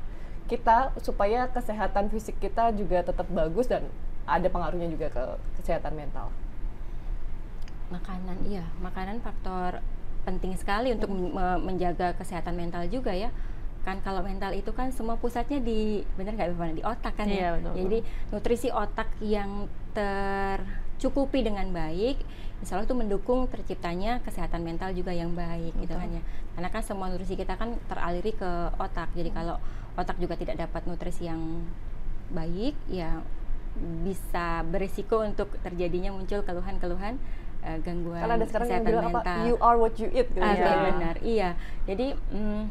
[0.47, 3.85] kita supaya kesehatan fisik kita juga tetap bagus dan
[4.25, 5.23] ada pengaruhnya juga ke
[5.61, 6.31] kesehatan mental?
[7.89, 9.81] Makanan, iya, makanan faktor
[10.21, 13.33] penting sekali untuk me- menjaga kesehatan mental juga ya.
[13.81, 15.79] Kan kalau mental itu kan semua pusatnya di
[16.13, 16.73] benar nggak Bivana?
[16.73, 17.49] di otak kan Iya, ya.
[17.55, 17.79] betul, betul.
[17.81, 17.97] Jadi
[18.29, 19.51] nutrisi otak yang
[19.91, 22.17] tercukupi dengan baik,
[22.59, 26.21] insya Allah itu mendukung terciptanya kesehatan mental juga yang baik gitu kan ya.
[26.53, 29.09] Karena kan semua nutrisi kita kan teraliri ke otak.
[29.13, 29.55] Jadi kalau
[29.95, 31.63] otak juga tidak dapat nutrisi yang
[32.29, 33.23] baik, ya
[34.03, 37.15] bisa berisiko untuk terjadinya muncul keluhan-keluhan
[37.61, 39.39] eh, gangguan Karena ada sekarang yang kesehatan bilang apa, mental.
[39.47, 40.73] you are what you eat gitu Ah, ya.
[40.91, 41.49] benar, iya.
[41.85, 42.63] Jadi mm,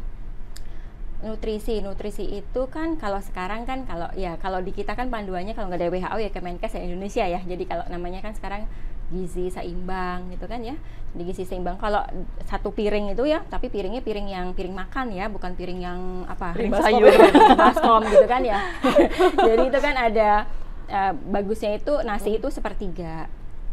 [1.18, 5.66] nutrisi, nutrisi itu kan kalau sekarang kan kalau ya kalau di kita kan panduannya kalau
[5.66, 7.40] nggak dari WHO ya Kemenkes ya Indonesia ya.
[7.42, 8.70] Jadi kalau namanya kan sekarang
[9.10, 10.78] gizi seimbang gitu kan ya.
[11.10, 12.04] Di gizi seimbang kalau
[12.46, 16.00] satu piring itu ya, tapi piringnya piring yang piring makan ya, bukan piring yang
[16.30, 16.54] apa?
[16.54, 17.10] Piring sayur,
[17.58, 18.62] baskom gitu kan ya.
[19.48, 20.46] Jadi itu kan ada
[20.86, 23.26] eh, bagusnya itu nasi itu sepertiga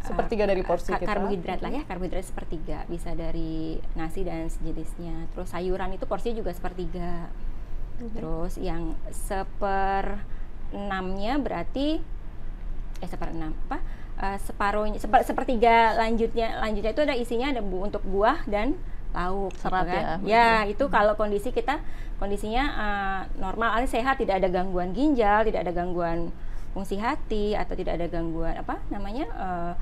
[0.06, 1.10] Sepertiga dari porsi ka- kita.
[1.10, 6.52] karbohidrat lah ya karbohidrat sepertiga bisa dari nasi dan sejenisnya terus sayuran itu porsinya juga
[6.52, 7.28] sepertiga
[7.96, 8.12] Mhm.
[8.14, 10.20] terus yang seper
[10.70, 12.00] enamnya berarti
[12.96, 13.80] eh seper enam apa
[14.16, 18.72] Eh, separuhnya seper, sepertiga lanjutnya lanjutnya itu ada isinya ada bu, untuk buah dan
[19.12, 20.24] lauk gitu Serat kan.
[20.24, 20.24] ya.
[20.24, 21.84] ya itu kalau kondisi kita
[22.16, 26.32] kondisinya eh, normal alias sehat tidak ada gangguan ginjal tidak ada gangguan
[26.72, 29.74] fungsi hati atau tidak ada gangguan apa namanya eh,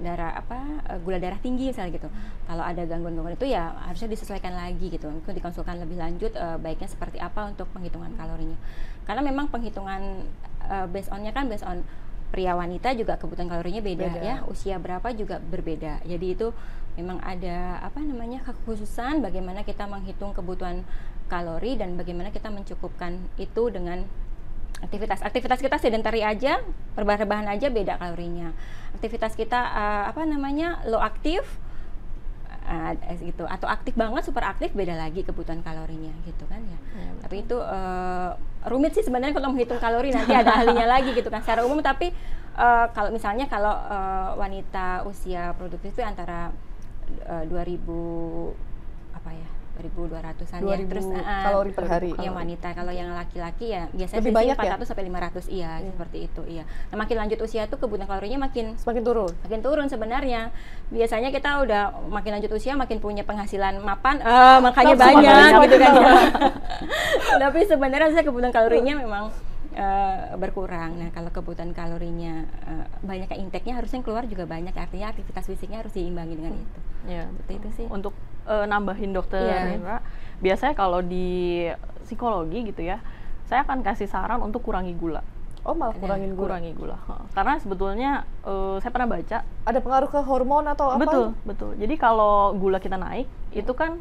[0.00, 0.58] darah apa
[0.90, 2.08] eh, gula darah tinggi misalnya gitu.
[2.48, 5.06] Kalau ada gangguan-gangguan itu ya harusnya disesuaikan lagi gitu.
[5.06, 8.56] Itu dikonsulkan lebih lanjut eh, baiknya seperti apa untuk penghitungan kalorinya.
[9.04, 10.26] Karena memang penghitungan
[10.66, 11.84] eh, based onnya kan based on
[12.30, 14.20] pria wanita juga kebutuhan kalorinya beda, Beda.
[14.22, 14.36] ya.
[14.46, 16.02] Usia berapa juga berbeda.
[16.06, 16.54] Jadi itu
[16.94, 20.82] memang ada apa namanya kekhususan bagaimana kita menghitung kebutuhan
[21.30, 24.02] kalori dan bagaimana kita mencukupkan itu dengan
[24.80, 26.60] aktivitas aktivitas kita sedentary aja
[26.96, 28.52] rebahan-rebahan aja beda kalorinya.
[28.96, 31.44] Aktivitas kita eh, apa namanya low aktif
[32.64, 33.44] eh, gitu.
[33.44, 36.78] Atau aktif banget super aktif beda lagi kebutuhan kalorinya gitu kan ya.
[36.96, 38.30] Iya, tapi itu eh,
[38.68, 41.84] rumit sih sebenarnya kalau menghitung kalori nanti ada ahlinya lagi gitu kan secara umum.
[41.84, 42.10] Tapi
[42.56, 46.50] eh, kalau misalnya kalau eh, wanita usia produktif itu antara
[47.28, 48.70] eh, 2000
[49.10, 49.49] apa ya
[49.88, 50.76] 2200-an ya.
[50.84, 52.10] 2000 terus eh, kalori per hari.
[52.20, 52.68] yang wanita.
[52.76, 54.76] Kalau yang laki-laki ya biasanya Lebih banyak ya?
[54.76, 56.64] 400 sampai 500 iya seperti itu iya.
[56.92, 59.32] Nah makin lanjut usia tuh kebutuhan kalorinya makin Semakin turun.
[59.40, 60.52] makin turun sebenarnya.
[60.92, 65.92] Biasanya kita udah makin lanjut usia makin punya penghasilan mapan eh makanya banyak gitu kan
[65.96, 66.10] makin
[67.42, 69.24] tapi sebenarnya saya kebutuhan kalorinya memang
[69.70, 70.98] eh, berkurang.
[70.98, 74.74] Nah kalau kebutuhan kalorinya eh, banyak intake-nya harusnya keluar juga banyak.
[74.74, 76.78] Artinya aktivitas fisiknya harus diimbangi dengan itu.
[77.06, 77.86] Iya, seperti itu sih.
[77.86, 78.12] Untuk
[78.46, 79.76] eh, nambahin dokter Iya.
[79.76, 79.98] Indra,
[80.38, 81.66] biasanya kalau di
[82.02, 82.98] psikologi gitu ya,
[83.46, 85.20] saya akan kasih saran untuk kurangi gula.
[85.60, 86.56] Oh malah kurangin gula.
[86.56, 86.96] Kurangi gula.
[86.96, 87.24] Heeh.
[87.36, 88.10] Karena sebetulnya
[88.42, 91.00] eh, saya pernah baca, Ada pengaruh ke hormon atau apa?
[91.04, 91.70] betul, betul.
[91.76, 94.00] Jadi kalau gula kita naik, itu kan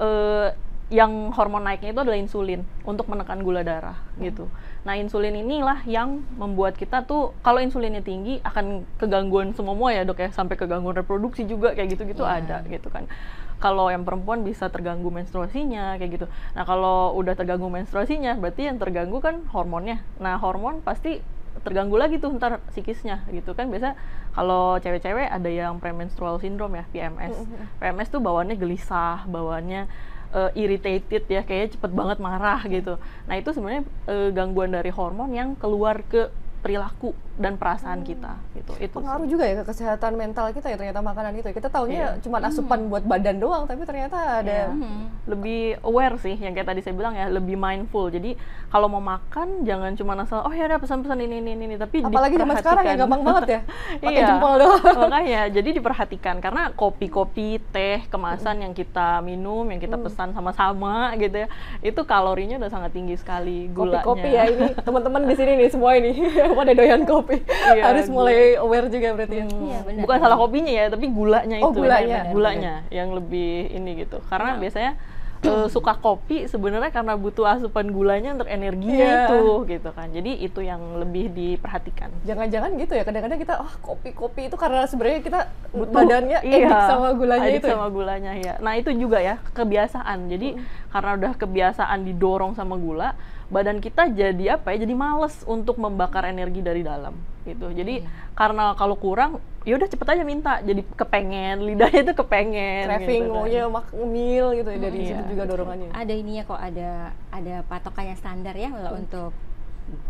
[0.00, 4.46] eh, yang hormon naiknya itu adalah insulin untuk menekan gula darah gitu.
[4.86, 10.22] Nah, insulin inilah yang membuat kita tuh kalau insulinnya tinggi akan kegangguan semua ya, Dok
[10.22, 12.38] ya, sampai kegangguan reproduksi juga kayak gitu-gitu Iya.
[12.38, 13.10] ada gitu kan.
[13.56, 16.26] Kalau yang perempuan bisa terganggu menstruasinya kayak gitu.
[16.52, 20.04] Nah, kalau udah terganggu menstruasinya berarti yang terganggu kan hormonnya.
[20.20, 21.24] Nah, hormon pasti
[21.64, 23.72] terganggu lagi tuh ntar psikisnya gitu kan.
[23.72, 23.96] Biasa
[24.36, 27.32] kalau cewek-cewek ada yang premenstrual syndrome ya PMS
[27.80, 29.88] PMS tuh bawaannya gelisah bawaannya
[30.36, 33.00] eh, irritated ya kayaknya cepet banget marah gitu.
[33.24, 36.28] Nah itu sebenarnya eh, gangguan dari hormon yang keluar ke
[36.60, 38.88] perilaku dan perasaan kita gitu itu sih.
[38.90, 41.46] Pengaruh juga ya ke kesehatan mental kita ya ternyata makanan itu.
[41.46, 41.54] ya.
[41.54, 42.10] Kita taunya Iya.
[42.18, 44.68] cuma asupan buat badan doang, tapi ternyata ada Iya.
[44.68, 45.00] Mhm.
[45.26, 49.62] lebih aware sih yang kayak tadi saya bilang ya lebih mindful jadi kalau mau makan
[49.62, 52.94] jangan cuma asal oh ya udah pesan-pesan ini ini ini tapi apalagi zaman sekarang ya
[52.96, 53.60] gampang banget ya.
[54.00, 54.28] Pakai Iya.
[54.28, 54.82] jempol doang.
[55.02, 61.36] makanya jadi diperhatikan karena kopi-kopi teh kemasan yang kita minum yang kita pesan sama-sama gitu
[61.36, 61.48] ya
[61.80, 65.92] itu kalorinya udah sangat tinggi sekali gulanya Kopi-kopi ya ini teman-teman di sini nih semua
[65.92, 66.12] ini
[66.54, 67.25] pada doyan kopi.
[67.28, 68.14] Iya, Harus gula.
[68.22, 69.44] mulai aware juga berarti ya.
[69.44, 70.24] Hmm, Iya, benar, bukan benar.
[70.24, 72.18] salah kopinya ya tapi gulanya Oh, itu gulanya.
[72.28, 74.92] gulanya yang lebih ini gitu karena biasanya
[75.38, 79.20] eh, suka kopi sebenarnya karena butuh asupan gulanya untuk energinya Iya.
[79.26, 84.48] itu gitu kan jadi itu yang lebih diperhatikan Jangan-jangan gitu ya, kadang-kadang kita ah kopi-kopi
[84.48, 85.92] itu karena sebenarnya kita Butuh.
[85.92, 87.68] badannya Iya, edik sama gulanya addict itu.
[87.68, 87.74] ya?
[87.74, 90.48] sama gulanya ya nah itu juga ya kebiasaan jadi
[90.88, 93.12] karena udah kebiasaan didorong sama gula
[93.46, 98.10] badan kita jadi apa ya jadi males untuk membakar energi dari dalam gitu jadi Iya.
[98.34, 103.30] karena kalau kurang ya udah cepet aja minta jadi kepengen lidahnya itu kepengen Craving gitu
[103.30, 103.38] kan.
[103.38, 105.08] maunya mak meal gitu ya dari Iya.
[105.12, 105.90] situ juga dorongannya.
[105.92, 106.90] ada ininya kok ada
[107.30, 109.30] ada patokannya standar ya kalau untuk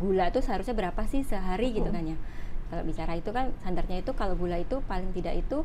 [0.00, 2.16] gula tuh seharusnya berapa sih sehari gitu kan ya
[2.66, 5.60] kalau bicara itu kan standarnya itu kalau gula itu paling tidak itu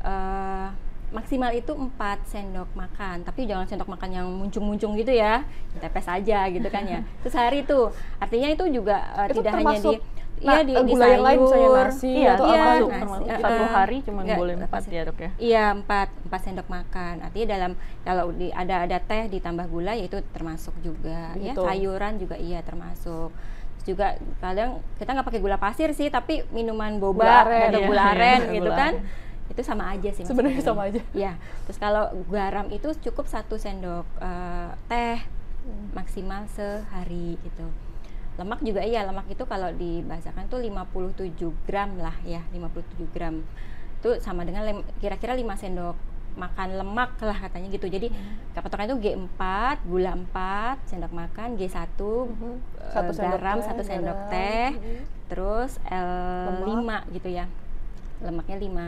[0.00, 0.68] eh,
[1.06, 1.94] maksimal itu 4
[2.26, 5.46] sendok makan tapi jangan sendok makan yang muncung-muncung gitu ya
[5.78, 9.78] tepes aja gitu kan ya itu sehari tuh artinya itu juga eh, Itu tidak hanya
[9.78, 9.94] di termasuk
[10.36, 11.86] iya di, di gula yang lain misalnya sayur.
[11.88, 13.26] nasi Iya, atau iya, apa termasuk, nasi, termasuk.
[13.40, 15.30] Satu eh, hari cuma nggak, boleh empat ya dok ya?
[15.40, 17.14] Iya empat empat sendok makan.
[17.24, 17.72] Artinya dalam
[18.04, 21.32] kalau di, ada ada teh ditambah gula yaitu termasuk juga.
[21.40, 21.62] Ya Gitu.
[21.64, 23.32] sayuran juga iya termasuk.
[23.32, 24.06] Terus juga
[24.44, 27.88] kadang kita nggak pakai gula pasir sih, tapi minuman boba Gula aren, atau iya.
[27.88, 28.92] gula Iya, aren gitu kan.
[29.46, 30.24] Itu sama aja sih.
[30.24, 31.00] Sebenarnya sama aja.
[31.12, 31.38] Iya.
[31.64, 35.18] Terus kalau garam itu cukup satu sendok eh, teh
[35.66, 35.90] Hmm.
[35.98, 37.66] maksimal sehari gitu.
[38.38, 43.42] Lemak juga iya, lemak itu kalau dibahasakan tuh 57 gram lah ya, 57 gram.
[43.98, 44.62] Itu sama dengan
[45.02, 45.98] kira-kira 5 sendok
[46.36, 47.88] makan lemak lah katanya gitu.
[47.88, 48.38] Jadi Hmm.
[48.54, 49.42] patokannya itu G4,
[49.82, 52.54] gula 4 sendok makan, G1 Mhm.
[52.78, 54.96] eh, Satu sendok garam teh, satu sendok teh, Mhm.
[55.26, 57.50] terus L5 gitu ya.
[58.20, 58.86] Lemaknya 5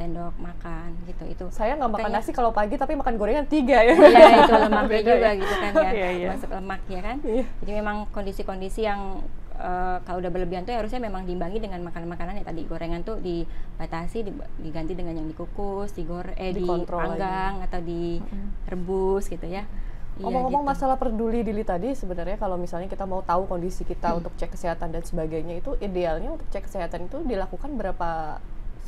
[0.00, 1.22] sendok makan gitu.
[1.26, 3.92] Itu Saya nggak makan nasi kalau pagi tapi makan gorengan tiga ya.
[3.92, 5.32] Iya itu lemaknya Beda juga ya.
[5.36, 6.28] gitu kan ya, Iya, iya.
[6.32, 7.16] masuk lemak ya kan.
[7.20, 7.44] Iya.
[7.60, 9.20] Jadi memang kondisi-kondisi yang
[9.54, 14.18] eh, kalau udah berlebihan tuh harusnya memang diimbangi dengan makanan-makanan ya tadi gorengan tuh dibatasi
[14.22, 19.68] di- diganti dengan yang dikukus, digore eh dipanggang atau direbus gitu ya.
[20.10, 20.72] Iya, Ngomong-ngomong gitu.
[20.74, 24.18] masalah peduli diri tadi, sebenarnya kalau misalnya kita mau tahu kondisi kita Hmm.
[24.20, 28.36] untuk cek kesehatan dan sebagainya itu idealnya untuk cek kesehatan itu dilakukan berapa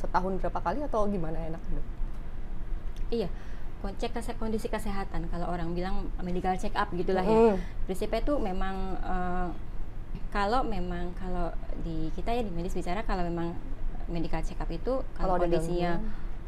[0.02, 1.86] setahun berapa kali atau gimana enak dok?
[3.08, 3.28] Iya.
[3.82, 7.30] Cek kese- kondisi kesehatan kalau orang bilang medical check up gitulah Mm.
[7.30, 7.38] ya.
[7.84, 9.48] Prinsipnya tuh memang eh,
[10.30, 13.54] kalau memang kalau di kita ya di medis bicara kalau memang
[14.06, 15.98] medical check up itu Kalau kondisinya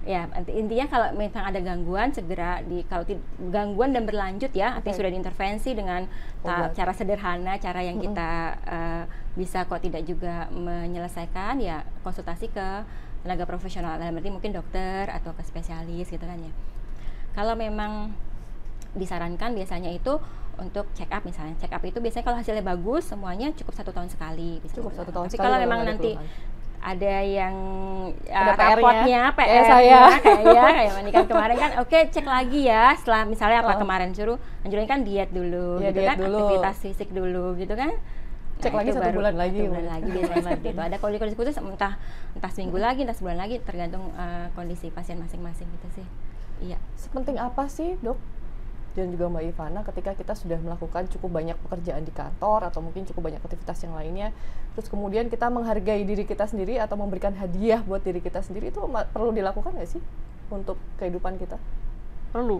[0.04, 3.08] ya inti- intinya kalau memang ada gangguan segera di kalau
[3.48, 5.00] gangguan dan berlanjut ya artinya Oke.
[5.00, 6.04] sudah diintervensi dengan
[6.38, 8.30] ta- cara sederhana cara yang kita
[8.62, 9.02] eh,
[9.34, 12.68] bisa kok tidak juga menyelesaikan ya konsultasi ke
[13.24, 16.52] tenaga profesional dalam arti mungkin dokter atau ke spesialis gitu kan ya
[17.32, 18.12] kalau memang
[18.92, 20.20] disarankan biasanya itu
[20.54, 24.06] untuk check up misalnya check up itu biasanya kalau hasilnya bagus semuanya cukup satu tahun
[24.06, 26.14] sekali bisa Cukup satu tahun tapi sekali kalau memang nanti
[26.78, 27.54] ada yang
[28.28, 28.76] Ada uh, PR-nya.
[28.76, 30.00] rapotnya, Kayak PR saya.
[30.20, 33.80] kayak ya kayak Manika kemarin kan oke cek lagi ya setelah misalnya apa Oh.
[33.80, 36.36] kemarin suruh anjurin kan diet dulu Iya, gitu diet kan dulu.
[36.38, 37.88] aktivitas fisik dulu gitu kan
[38.64, 39.60] Cek lagi itu satu bulan lagi.
[39.60, 41.94] satu bulan lagi biasanya seperti itu ada kondisi khusus entah
[42.32, 46.06] entah seminggu lagi entah sebulan lagi tergantung uh, kondisi pasien masing-masing gitu sih
[46.64, 48.16] iya Sepenting apa sih dok?
[48.94, 53.02] Dan juga Mbak Ivana ketika kita sudah melakukan cukup banyak pekerjaan di kantor atau mungkin
[53.02, 54.30] cukup banyak aktivitas yang lainnya,
[54.78, 58.78] terus kemudian kita menghargai diri kita sendiri atau memberikan hadiah buat diri kita sendiri itu
[58.86, 60.02] perlu dilakukan nggak sih
[60.46, 61.58] untuk kehidupan kita?
[62.34, 62.58] perlu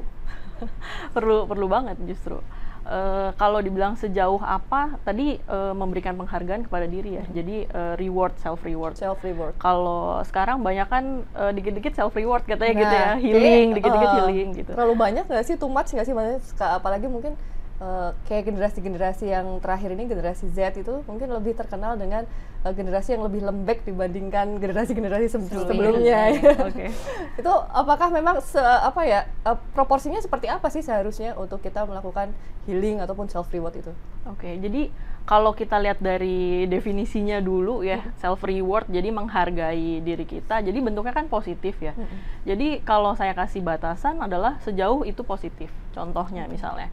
[1.19, 2.39] perlu perlu banget justru
[2.85, 8.37] Eh, kalau dibilang sejauh apa tadi eh, memberikan penghargaan kepada diri ya jadi eh, reward
[8.37, 9.57] self reward Self reward.
[9.57, 14.15] kalau sekarang banyak kan eh, dikit-dikit self reward katanya gitu ya Nah, healing dikit-dikit eh,
[14.21, 15.57] healing gitu Terlalu banyak nggak sih?
[15.57, 16.13] Too much nggak sih?
[16.61, 17.41] Apalagi mungkin
[17.77, 22.23] eh, kayak generasi-generasi yang terakhir ini generasi Z itu mungkin lebih terkenal dengan
[22.63, 25.67] eh, generasi yang lebih lembek dibandingkan generasi-generasi se- Sebelumnya.
[25.67, 26.21] sebelumnya.
[26.31, 26.87] Iya, oke
[27.41, 32.31] itu apakah memang se apa ya eh, proporsinya seperti apa sih seharusnya untuk kita melakukan
[32.65, 33.93] healing ataupun self reward itu?
[34.25, 34.89] Oke, jadi
[35.25, 40.61] kalau kita lihat dari definisinya dulu ya, self reward jadi menghargai diri kita.
[40.61, 41.97] Jadi bentuknya kan positif ya.
[42.45, 45.73] Jadi kalau saya kasih batasan adalah sejauh itu positif.
[45.93, 46.93] Contohnya misalnya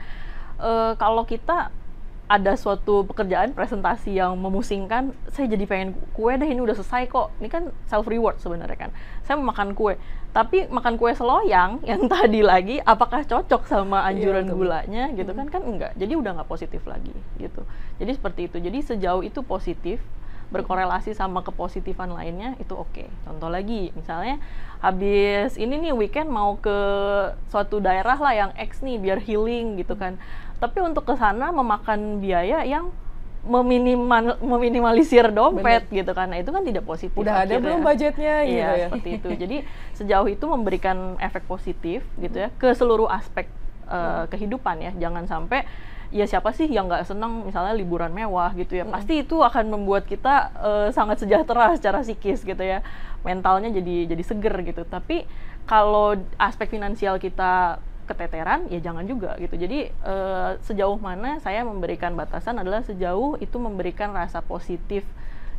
[0.62, 1.74] eh, kalau kita
[2.32, 7.36] ada suatu pekerjaan presentasi yang memusingkan, saya jadi pengen kue deh ini udah selesai kok.
[7.44, 8.92] Ini kan self reward sebenarnya kan.
[9.28, 10.00] Saya mau makan kue,
[10.32, 14.64] tapi makan kue seloyang yang tadi lagi apakah cocok sama anjuran betul.
[14.64, 15.92] gulanya gitu kan kan enggak.
[16.00, 17.68] Jadi udah nggak positif lagi gitu.
[18.00, 18.58] Jadi seperti itu.
[18.64, 20.00] Jadi sejauh itu positif
[20.52, 23.08] berkorelasi sama kepositifan lainnya itu oke.
[23.24, 24.40] Contoh lagi, misalnya
[24.84, 26.78] habis ini nih weekend mau ke
[27.48, 30.20] suatu daerah lah yang X nih biar healing gitu kan.
[30.62, 32.94] Tapi untuk ke sana memakan biaya yang
[33.42, 36.30] meminimal meminimalisir dompet gitu kan.
[36.30, 37.18] Nah, itu kan tidak positif.
[37.18, 37.64] Udah ada akhirnya.
[37.66, 38.88] belum budgetnya Iya, gitu ya?
[38.88, 39.30] seperti itu.
[39.34, 39.58] Jadi
[39.98, 43.50] sejauh itu memberikan efek positif gitu ya ke seluruh aspek
[43.90, 44.92] uh, kehidupan ya.
[44.94, 45.66] Jangan sampai
[46.14, 48.86] ya siapa sih yang nggak senang misalnya liburan mewah gitu ya.
[48.86, 52.86] Pasti itu akan membuat kita uh, sangat sejahtera secara psikis gitu ya.
[53.26, 54.86] Mentalnya jadi jadi seger gitu.
[54.86, 55.26] Tapi
[55.66, 59.56] kalau aspek finansial kita keteteran ya jangan juga gitu.
[59.58, 65.06] Jadi eh, sejauh mana saya memberikan batasan adalah sejauh itu memberikan rasa positif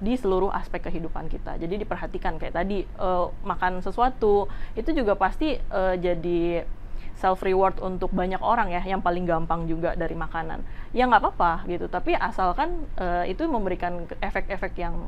[0.03, 1.55] di seluruh aspek kehidupan kita.
[1.63, 6.67] Jadi diperhatikan kayak tadi eh, makan sesuatu itu juga pasti eh, jadi
[7.13, 10.65] self reward untuk banyak orang ya yang paling gampang juga dari makanan.
[10.91, 11.87] Ya nggak apa-apa gitu.
[11.87, 15.07] Tapi asalkan eh, itu memberikan ke- efek-efek yang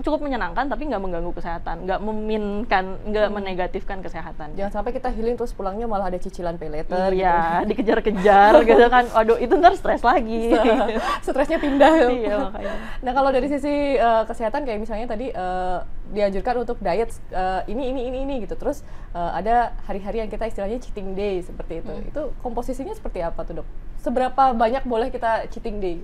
[0.00, 4.56] cukup menyenangkan tapi nggak mengganggu kesehatan, nggak meminkan, nggak menegatifkan kesehatan.
[4.56, 9.04] Jangan sampai kita healing terus pulangnya malah ada cicilan pay later Iya, dikejar-kejar gitu kan.
[9.12, 10.48] Waduh, itu ntar stres lagi.
[10.56, 11.00] gitu.
[11.20, 12.08] Stresnya pindah.
[12.08, 12.74] iya makanya.
[13.04, 15.78] Nah kalau dari sisi eh, kesehatan kayak misalnya tadi eh,
[16.12, 18.56] dianjurkan untuk diet eh, ini ini ini ini gitu.
[18.56, 18.80] Terus
[19.12, 21.92] eh, ada hari-hari yang kita istilahnya cheating day seperti itu.
[22.08, 23.68] Itu komposisinya seperti apa tuh dok?
[24.00, 25.98] Seberapa banyak boleh kita cheating day?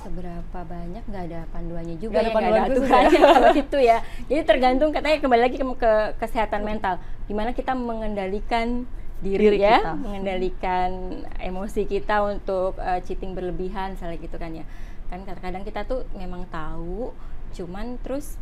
[0.00, 3.98] Seberapa banyak nggak ada panduannya juga ada ya nggak ada khusus aturannya kalau itu ya.
[4.26, 5.92] Jadi tergantung katanya kembali lagi ke, ke
[6.24, 6.98] kesehatan mental.
[7.28, 8.88] Gimana kita mengendalikan
[9.20, 9.92] diri, Diri ya kita.
[10.00, 10.90] mengendalikan
[11.36, 14.64] emosi kita untuk uh, cheating berlebihan misalnya gitu kan ya.
[15.12, 17.12] Kan kadang-kadang kita tuh memang tahu
[17.52, 18.40] cuman terus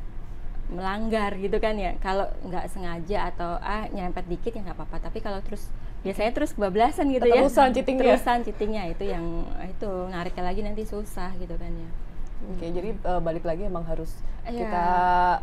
[0.70, 1.98] melanggar gitu kan ya.
[1.98, 5.10] Kalau nggak sengaja atau ah nyerempet dikit ya nggak apa-apa.
[5.10, 5.66] Tapi kalau terus
[6.06, 8.02] biasanya terus kebablasan gitu ya Keterusan cheatingnya.
[8.14, 9.24] terusan cheatingnya itu yang
[9.66, 11.90] itu nariknya lagi nanti susah gitu kan ya
[12.40, 14.64] Oke, jadi eh, balik lagi emang harus Iya.
[14.64, 14.86] kita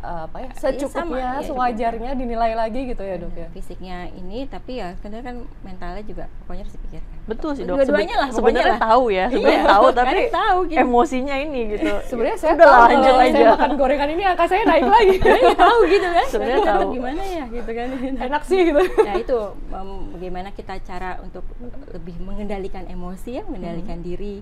[0.00, 3.46] eh, apa ya Iya, secukupnya, sama, iya, sewajarnya dinilai lagi gitu ya dok ya.
[3.50, 7.76] fisiknya ini tapi ya sebenarnya kan mentalnya juga pokoknya harus dipikirkan Betul sih dok.
[7.76, 8.80] dua-duanya lah Sebenarnya lah.
[8.80, 10.78] tahu ya, sebenarnya Iya, tahu tapi tahu gitu.
[10.80, 11.90] emosinya ini gitu.
[12.10, 13.46] Sebenarnya saya Udah tahu lah, lanjut kalau saya aja.
[13.52, 15.16] makan gorengan ini angka saya naik lagi.
[15.62, 16.88] tahu gitu kan Sebenarnya tahu.
[16.92, 17.86] gimana ya gitu kan
[18.26, 18.80] Enak sih gitu.
[18.98, 19.38] nah itu
[19.70, 21.44] em, bagaimana kita cara untuk
[21.88, 24.02] lebih mengendalikan emosi ya mengendalikan Hmm.
[24.04, 24.34] diri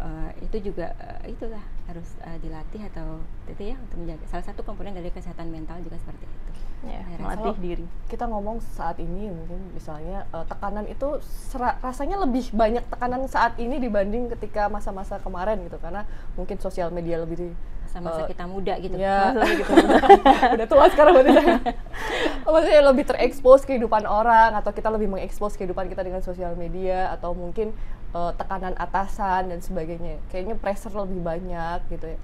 [0.00, 4.60] eh, itu juga eh, itulah harus eh, dilatih atau itu ya untuk menjaga salah satu
[4.60, 6.38] komponen dari kesehatan mental juga seperti itu
[6.80, 7.84] Saya melatih diri.
[8.08, 13.52] Kita ngomong saat ini mungkin misalnya eh, tekanan itu sera- rasanya lebih banyak tekanan saat
[13.56, 17.48] ini dibanding ketika masa-masa kemarin gitu karena mungkin sosial media lebih di
[17.84, 19.72] masa-masa kita muda gitu Ya, gitu.
[20.56, 21.58] udah tua sekarang berarti saya.
[22.48, 27.34] Maksudnya lebih terekspos kehidupan orang atau kita lebih mengekspos kehidupan kita dengan sosial media atau
[27.34, 27.76] mungkin
[28.14, 30.18] eh, tekanan atasan dan sebagainya.
[30.28, 32.18] Kayaknya pressure lebih banyak gitu ya.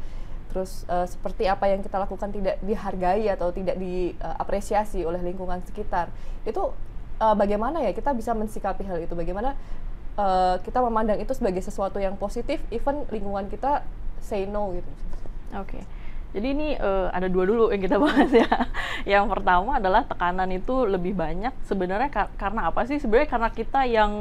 [0.50, 6.08] Terus eh, seperti apa yang kita lakukan tidak dihargai atau tidak diapresiasi oleh lingkungan sekitar.
[6.48, 6.72] Itu
[7.20, 9.12] eh, bagaimana ya kita bisa mensikapi hal itu?
[9.12, 9.58] Bagaimana
[10.16, 13.84] eh, kita memandang itu sebagai sesuatu yang positif even lingkungan kita
[14.22, 14.90] say no gitu.
[15.54, 15.84] Oke.
[16.34, 18.48] Jadi ini eh, ada dua dulu yang kita bahas ya.
[19.12, 22.98] yang pertama adalah tekanan itu lebih banyak sebenarnya kar- karena apa sih?
[22.98, 24.12] Sebenarnya karena kita yang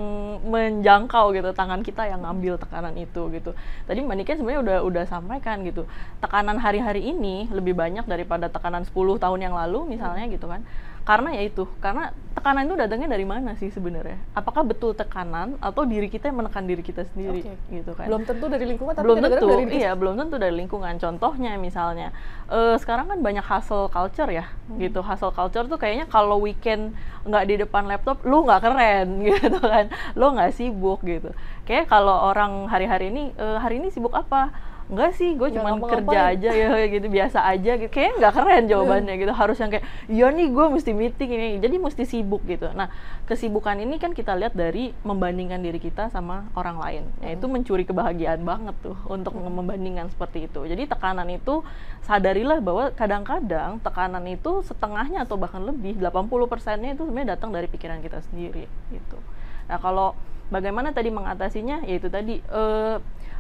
[0.45, 3.51] menjangkau gitu, tangan kita yang ngambil tekanan itu gitu.
[3.89, 5.83] Tadi Mbak Niken sebenarnya udah udah sampaikan gitu.
[6.21, 10.63] Tekanan hari-hari ini lebih banyak daripada tekanan 10 tahun yang lalu misalnya gitu kan.
[11.05, 14.17] Karena ya itu, karena tekanan itu datangnya dari mana sih sebenarnya?
[14.33, 17.53] Apakah betul tekanan atau diri kita yang menekan diri kita sendiri Oke.
[17.69, 18.09] gitu kan?
[18.09, 22.09] Belum tentu dari lingkungan tapi belum tentu dari iya belum tentu dari lingkungan contohnya misalnya
[22.49, 24.49] eh, sekarang kan banyak hustle culture ya
[24.81, 29.59] gitu hustle culture tuh kayaknya kalau weekend nggak di depan laptop lu nggak keren gitu
[29.61, 31.29] kan lu nggak sibuk gitu
[31.69, 34.49] kayak kalau orang hari-hari ini eh, hari ini sibuk apa
[34.85, 37.89] Enggak sih, gue cuma kerja aja ya gitu biasa aja gitu.
[37.89, 39.33] Kayaknya nggak keren jawabannya gitu.
[39.33, 41.47] Harus yang kayak, iya nih gue mesti meeting ini.
[41.57, 42.69] Jadi mesti sibuk gitu.
[42.69, 42.93] Nah,
[43.25, 47.03] kesibukan ini kan kita lihat dari membandingkan diri kita sama orang lain.
[47.25, 50.61] Ya, itu mencuri kebahagiaan banget tuh untuk membandingkan seperti itu.
[50.69, 51.65] Jadi tekanan itu
[52.05, 57.65] sadarilah bahwa kadang-kadang tekanan itu setengahnya atau bahkan lebih 80 persennya itu sebenarnya datang dari
[57.65, 59.17] pikiran kita sendiri gitu.
[59.65, 60.13] Nah kalau
[60.53, 62.95] bagaimana tadi mengatasinya, yaitu tadi eh,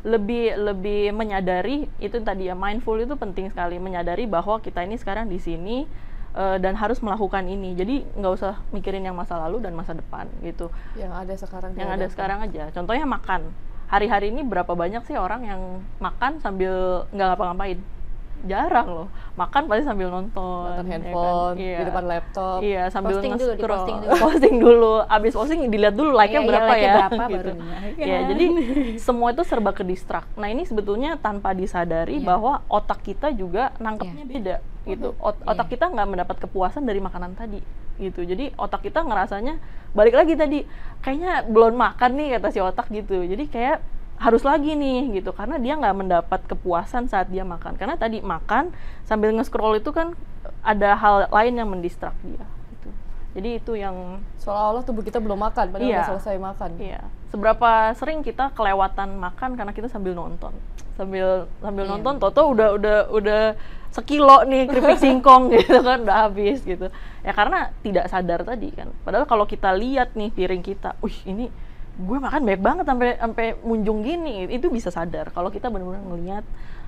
[0.05, 5.25] lebih lebih menyadari itu tadi ya mindful itu penting sekali menyadari bahwa kita ini sekarang
[5.25, 5.89] di sini
[6.37, 7.73] eh, dan harus melakukan ini.
[7.73, 10.69] Jadi nggak usah mikirin yang masa lalu dan masa depan gitu.
[10.93, 12.13] yang ada sekarang Yang ada dihadapi.
[12.13, 12.63] sekarang aja.
[12.69, 13.41] Contohnya makan.
[13.85, 15.61] Hari-hari ini berapa banyak sih orang yang
[15.97, 17.77] makan sambil nggak ngapa-ngapain?
[18.43, 19.07] Jarang loh.
[19.33, 20.35] Makan pasti sambil nonton.
[20.65, 20.85] nonton ya kan?
[20.87, 21.77] handphone Iya.
[21.77, 23.65] di depan laptop Iya, sambil Posting dulu, nge-scroll.
[23.65, 24.13] di-posting dulu.
[24.23, 24.93] Posting dulu.
[25.07, 26.95] Abis posting dilihat dulu like-nya Iya, iya, berapa like-nya ya.
[26.95, 27.51] berapa baru gitu.
[27.57, 28.23] naik Ya, kan.
[28.29, 28.45] jadi
[28.97, 30.27] semua itu serba ke distract.
[30.35, 32.27] Nah, ini sebetulnya tanpa disadari Iya.
[32.27, 35.17] bahwa otak kita juga nangkepnya beda gitu.
[35.17, 35.47] Ot- Iya.
[35.47, 37.59] otak kita nggak mendapat kepuasan dari makanan tadi
[37.97, 38.21] gitu.
[38.21, 39.57] Jadi otak kita ngerasanya
[39.91, 40.59] balik lagi tadi
[40.99, 43.15] kayaknya belum makan nih kata si otak gitu.
[43.17, 43.79] Jadi kayak
[44.15, 45.31] harus lagi nih gitu.
[45.31, 47.75] Karena dia nggak mendapat kepuasan saat dia makan.
[47.75, 48.71] Karena tadi makan
[49.03, 50.15] sambil nge-scroll itu kan
[50.61, 52.89] ada hal lain yang mendistrak dia gitu.
[53.33, 55.97] jadi itu yang seolah-olah tubuh kita belum makan padahal Iya.
[56.01, 56.69] udah selesai makan.
[56.77, 57.01] Iya.
[57.29, 60.53] Seberapa sering kita kelewatan makan karena kita sambil nonton?
[60.97, 61.91] Sambil sambil Iya.
[61.97, 63.41] nonton toto udah udah udah
[63.89, 66.89] sekilo nih keripik singkong gitu kan udah habis gitu.
[67.21, 68.89] Ya karena tidak sadar tadi kan.
[69.01, 71.49] Padahal kalau kita lihat nih piring kita wih ini
[71.95, 74.51] gue makan banyak banget sampai sampai munjung gini.
[74.51, 76.45] Itu bisa sadar kalau kita benar-benar ngelihat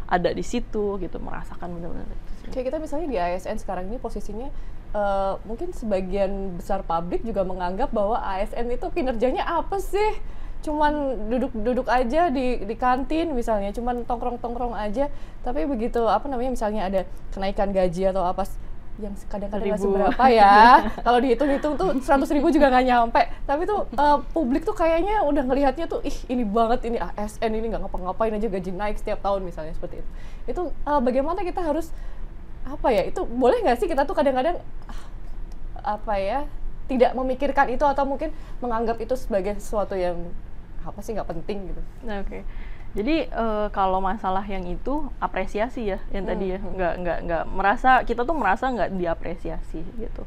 [0.08, 2.08] ada di situ gitu merasakan benar-benar
[2.52, 4.48] kayak kita misalnya di ASN sekarang ini posisinya
[4.96, 10.20] eh, mungkin sebagian besar publik juga menganggap bahwa ASN itu kinerjanya apa sih?
[10.64, 15.12] Cuman duduk-duduk aja di di kantin misalnya, cuman tongkrong-tongkrong aja,
[15.46, 18.48] tapi begitu apa namanya misalnya ada kenaikan gaji atau apa
[18.98, 23.86] yang kadang-kadang nggak seberapa ya, kalau dihitung-hitung tuh seratus ribu juga nggak nyampe, tapi tuh
[23.94, 28.34] eh, publik tuh kayaknya udah ngelihatnya tuh ih ini banget ini ASN ini nggak ngapa-ngapain
[28.34, 30.10] aja gaji naik setiap tahun misalnya seperti itu.
[30.50, 31.94] Itu eh, bagaimana kita harus
[32.68, 34.60] apa ya itu boleh nggak sih kita tuh kadang-kadang
[34.92, 35.02] ah,
[35.98, 36.40] apa ya
[36.88, 40.20] tidak memikirkan itu atau mungkin menganggap itu sebagai sesuatu yang
[40.84, 42.48] apa sih nggak penting gitu Nah, Oke.
[42.96, 48.02] Jadi eh, kalau masalah yang itu apresiasi ya, yang tadi ya, nggak nggak nggak merasa
[48.02, 50.24] kita tuh merasa nggak diapresiasi gitu.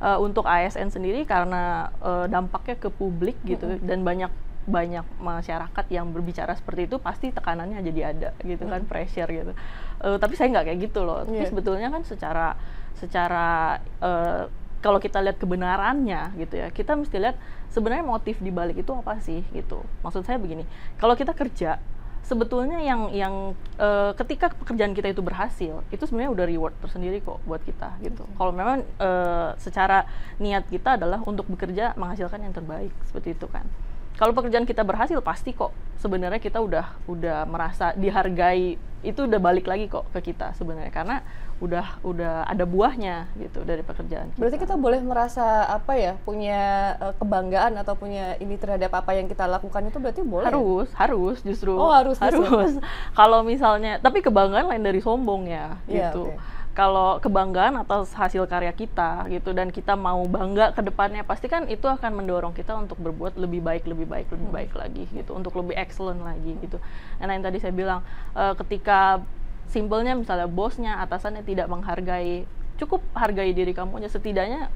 [0.00, 4.30] Eh, untuk ASN sendiri karena eh, dampaknya ke publik gitu dan banyak
[4.64, 9.52] banyak masyarakat yang berbicara seperti itu pasti tekanannya jadi ada gitu kan pressure gitu.
[10.00, 11.28] Eh, tapi saya nggak kayak gitu loh.
[11.28, 11.50] Tapi Iya.
[11.52, 12.56] sebetulnya kan secara
[12.96, 14.48] secara eh,
[14.80, 17.36] kalau kita lihat kebenarannya gitu ya, kita mesti lihat
[17.72, 19.80] sebenarnya motif di balik itu apa sih gitu.
[20.04, 20.64] Maksud saya begini,
[20.96, 21.80] kalau kita kerja
[22.24, 27.38] sebetulnya yang yang eh, ketika pekerjaan kita itu berhasil, itu sebenarnya udah reward tersendiri kok
[27.44, 28.24] buat kita gitu.
[28.40, 30.08] Kalau memang eh, secara
[30.40, 33.68] niat kita adalah untuk bekerja menghasilkan yang terbaik seperti itu kan.
[34.14, 39.68] Kalau pekerjaan kita berhasil pasti kok sebenarnya kita udah udah merasa dihargai itu udah balik
[39.68, 41.20] lagi kok ke kita sebenarnya karena
[41.64, 44.38] udah udah ada buahnya gitu dari pekerjaan kita.
[44.38, 46.60] berarti kita boleh merasa apa ya punya
[47.00, 50.44] eh, kebanggaan atau punya ini terhadap apa yang kita lakukan itu berarti boleh?
[50.46, 51.72] Harus harus justru.
[51.72, 52.76] Oh, harus harus.
[53.18, 56.28] Kalau misalnya tapi kebanggaan lain dari sombong ya Iya, gitu.
[56.28, 56.52] oke.
[56.74, 61.70] kalau kebanggaan atas hasil karya kita gitu dan kita mau bangga ke depannya pasti kan
[61.70, 64.58] itu akan mendorong kita untuk berbuat lebih baik lebih baik lebih Hmm.
[64.58, 65.30] baik lagi gitu.
[65.32, 66.82] Untuk lebih excellent lagi gitu.
[67.16, 68.02] Dan yang tadi saya bilang
[68.34, 69.22] eh, ketika
[69.68, 72.44] simpelnya misalnya bosnya atasannya tidak menghargai
[72.80, 74.18] cukup hargai diri kamu aja.
[74.18, 74.68] Setidaknya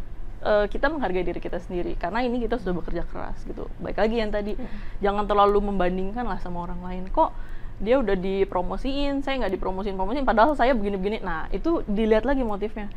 [0.44, 1.94] eh, kita menghargai diri kita sendiri.
[1.98, 3.66] Karena ini kita sudah bekerja keras gitu.
[3.82, 4.54] Baik lagi yang tadi
[5.02, 7.04] jangan terlalu membandingkan lah sama orang lain.
[7.10, 7.30] Kok
[7.78, 11.22] dia udah dipromosiin saya nggak dipromosiin promosiin padahal saya begini-begini.
[11.22, 12.90] Nah itu dilihat lagi motifnya.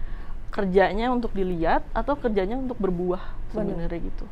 [0.51, 3.23] Kerjanya untuk dilihat atau kerjanya untuk berbuah
[3.55, 4.27] sebenarnya gitu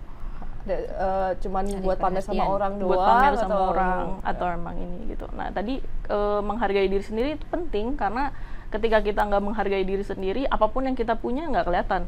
[0.78, 4.76] Eh, cuman Cari buat pamer sama orang doang buat pamer sama atau orang atau emang
[4.78, 5.26] ini gitu.
[5.34, 8.30] Nah tadi eh, menghargai diri sendiri itu penting karena
[8.70, 12.06] ketika kita nggak menghargai diri sendiri apa pun yang kita punya nggak kelihatan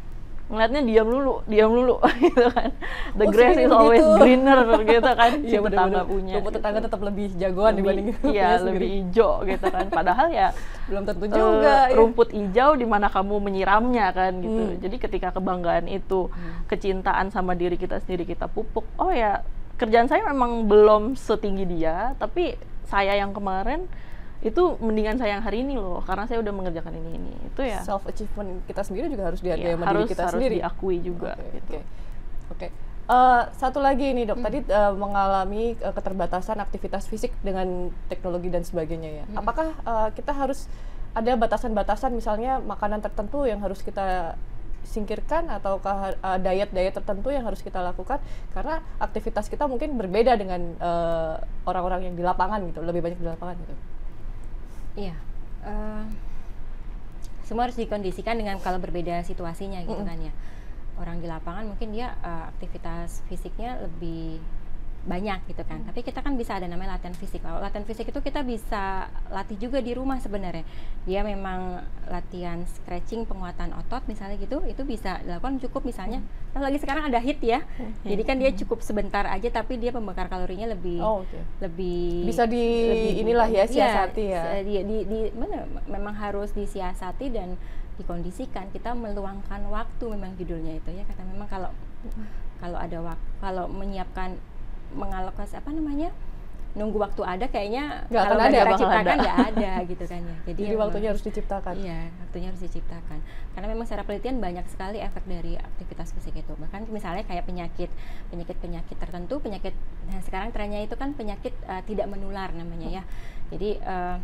[0.52, 2.70] ngeliatnya diam dulu diam dulu gitu kan
[3.16, 4.20] the Oh, grass is always begitu.
[4.20, 6.58] greener gitu kan si Iya tetangga punya Rumput gitu.
[6.60, 8.68] tetangga tetap lebih jagoan dibanding lebih, punya iya sendiri.
[8.76, 10.48] lebih hijau gitu kan padahal ya
[10.86, 11.96] belum tentu eh, juga ya.
[11.96, 14.62] rumput hijau di mana kamu menyiramnya kan gitu.
[14.68, 14.76] Hmm.
[14.78, 16.28] Jadi ketika kebanggaan itu,
[16.68, 18.84] kecintaan sama diri kita sendiri kita pupuk.
[18.98, 19.40] Oh ya,
[19.80, 23.88] kerjaan saya memang belum setinggi dia, tapi saya yang kemarin
[24.42, 27.34] itu mendingan saya yang hari ini loh, karena saya udah mengerjakan ini ini.
[27.46, 27.86] Itu ya.
[27.86, 30.98] self achievement kita sendiri juga harus dihargai ya, sama harus diri kita harus sendiri diakui
[31.02, 31.72] juga Oke, gitu.
[31.78, 31.82] Oke.
[32.52, 32.68] Oke.
[33.12, 38.64] Eh, satu lagi nih dok, tadi eh, mengalami eh, keterbatasan aktivitas fisik dengan teknologi dan
[38.64, 39.26] sebagainya ya.
[39.36, 40.72] Apakah eh, kita harus
[41.12, 44.40] ada batasan-batasan misalnya makanan tertentu yang harus kita
[44.88, 48.24] singkirkan ataukah eh, diet-diet tertentu yang harus kita lakukan
[48.56, 50.80] karena aktivitas kita mungkin berbeda dengan
[51.68, 53.76] orang-orang yang di lapangan gitu, lebih banyak di lapangan gitu.
[54.96, 55.16] Iya.
[55.66, 56.06] eh,
[57.46, 60.08] semua harus dikondisikan dengan kalau berbeda situasinya gitu Mm-mm.
[60.08, 60.34] kan ya.
[61.00, 64.40] Orang di lapangan mungkin dia eh, aktivitas fisiknya lebih
[65.02, 65.82] banyak gitu kan.
[65.82, 67.42] Tapi kita kan bisa ada namanya latihan fisik.
[67.42, 70.62] Kalau latihan fisik itu kita bisa latih juga di rumah sebenarnya.
[71.04, 76.22] Dia memang latihan stretching penguatan otot misalnya gitu, itu bisa dilakukan cukup misalnya.
[76.52, 77.66] Nah, lagi sekarang ada hit ya.
[78.06, 81.40] Jadi kan dia cukup sebentar aja tapi dia pembakar kalorinya lebih Oh, oke.
[81.60, 84.42] lebih Bisa di lebih- inilah ya, Iya, siasati ya.
[84.54, 87.58] se- di, di, di- mana memang harus disiasati dan
[87.94, 91.70] dikondisikan kita meluangkan waktu memang judulnya itu ya kata memang kalau
[92.58, 94.38] kalau ada waktu kalau menyiapkan
[94.94, 96.10] mengalokasi apa namanya
[96.72, 99.14] nunggu waktu ada kayaknya Nggak kalau nggak ada, kita ciptakan ada.
[99.20, 101.74] nggak ada gitu kan ya jadi, Jadi memang- waktunya harus diciptakan.
[101.76, 103.20] Iya, waktunya harus diciptakan.
[103.52, 106.54] Karena memang secara penelitian banyak sekali efek dari aktivitas fisik itu.
[106.56, 107.92] Bahkan misalnya kayak penyakit,
[108.28, 109.76] penyakit-penyakit tertentu, penyakit.
[110.08, 113.04] Nah sekarang trennya itu kan penyakit eh, tidak menular namanya ya.
[113.50, 114.18] Jadi eh,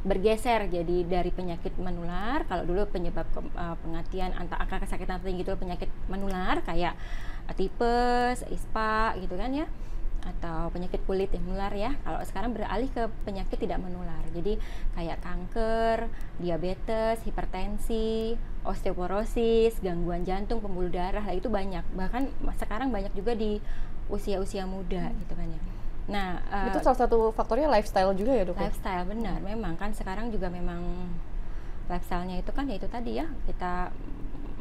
[0.00, 2.44] bergeser jadi dari penyakit menular.
[2.44, 6.92] Kalau dulu penyebab ke- eh, pengatian antara angka kesakitan tinggi itu penyakit menular kayak
[7.50, 9.64] tipes, ispa gitu kan ya
[10.24, 11.90] atau penyakit kulit yang menular ya.
[12.04, 14.22] Kalau sekarang beralih ke penyakit tidak menular.
[14.32, 14.60] Jadi
[14.94, 16.08] kayak kanker,
[16.38, 21.82] diabetes, hipertensi, osteoporosis, gangguan jantung, pembuluh darah, lah itu banyak.
[21.96, 22.28] Bahkan
[22.60, 23.58] sekarang banyak juga di
[24.10, 25.60] usia-usia muda gitu kan ya.
[26.10, 28.58] Nah, eh, Itu salah satu faktornya lifestyle juga ya dok?
[28.58, 31.06] lifestyle benar memang kan sekarang juga memang
[31.86, 33.90] lifestyle-nya itu kan ya itu tadi ya kita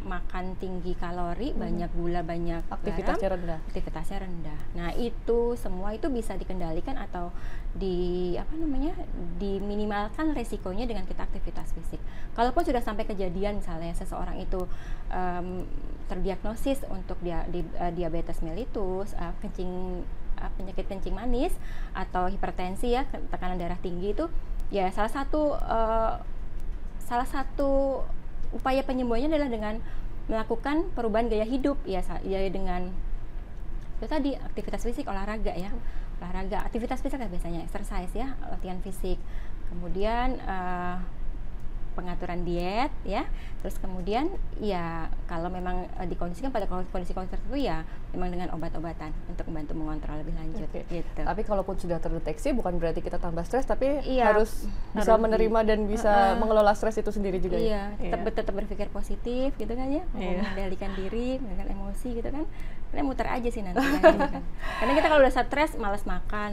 [0.05, 3.59] makan tinggi kalori, banyak gula, banyak garam, Aktivitasnya rendah.
[3.67, 4.59] aktivitasnya rendah.
[4.75, 7.31] Nah, itu semua itu bisa dikendalikan atau
[7.75, 8.93] di apa namanya?
[9.39, 12.01] diminimalkan resikonya dengan kita aktivitas fisik.
[12.35, 14.67] Kalaupun sudah sampai kejadian misalnya seseorang itu
[15.11, 15.63] em,
[16.11, 20.01] terdiagnosis untuk dia, di, eh, diabetes mellitus, eh, kencing
[20.39, 21.53] eh, penyakit kencing manis
[21.93, 24.25] atau hipertensi ya, tekanan darah tinggi itu
[24.69, 26.13] ya salah satu eh,
[26.99, 28.01] salah satu
[28.55, 29.75] upaya penyembuhannya adalah dengan
[30.29, 32.93] melakukan perubahan gaya hidup ya ya dengan
[33.99, 35.67] itu tadi aktivitas fisik olahraga ya.
[36.23, 39.19] Olahraga aktivitas fisik ya biasanya exercise ya latihan fisik.
[39.67, 40.95] Kemudian eh,
[41.99, 43.27] pengaturan diet ya
[43.59, 47.83] terus kemudian ya kalau memang eh, dikondisikan pada kondisi-kondisi tertentu ya
[48.15, 50.87] memang dengan obat-obatan untuk membantu mengontrol lebih lanjut Oke.
[50.87, 55.21] gitu Tapi kalaupun sudah terdeteksi bukan berarti kita tambah stres, tapi Iya, harus bisa harus
[55.21, 56.39] menerima dan bisa Heeh.
[56.39, 57.59] mengelola stres itu sendiri juga.
[57.59, 57.61] ya?
[57.61, 58.31] Iya, tetap Iya.
[58.33, 60.39] tetap berpikir positif gitu kan ya, Iya.
[60.39, 62.45] mengendalikan diri, mengendalikan emosi gitu kan.
[62.89, 64.43] Karena muter aja sih nanti kan, gitu kan.
[64.79, 66.51] Karena kita kalau udah stres, malas makan,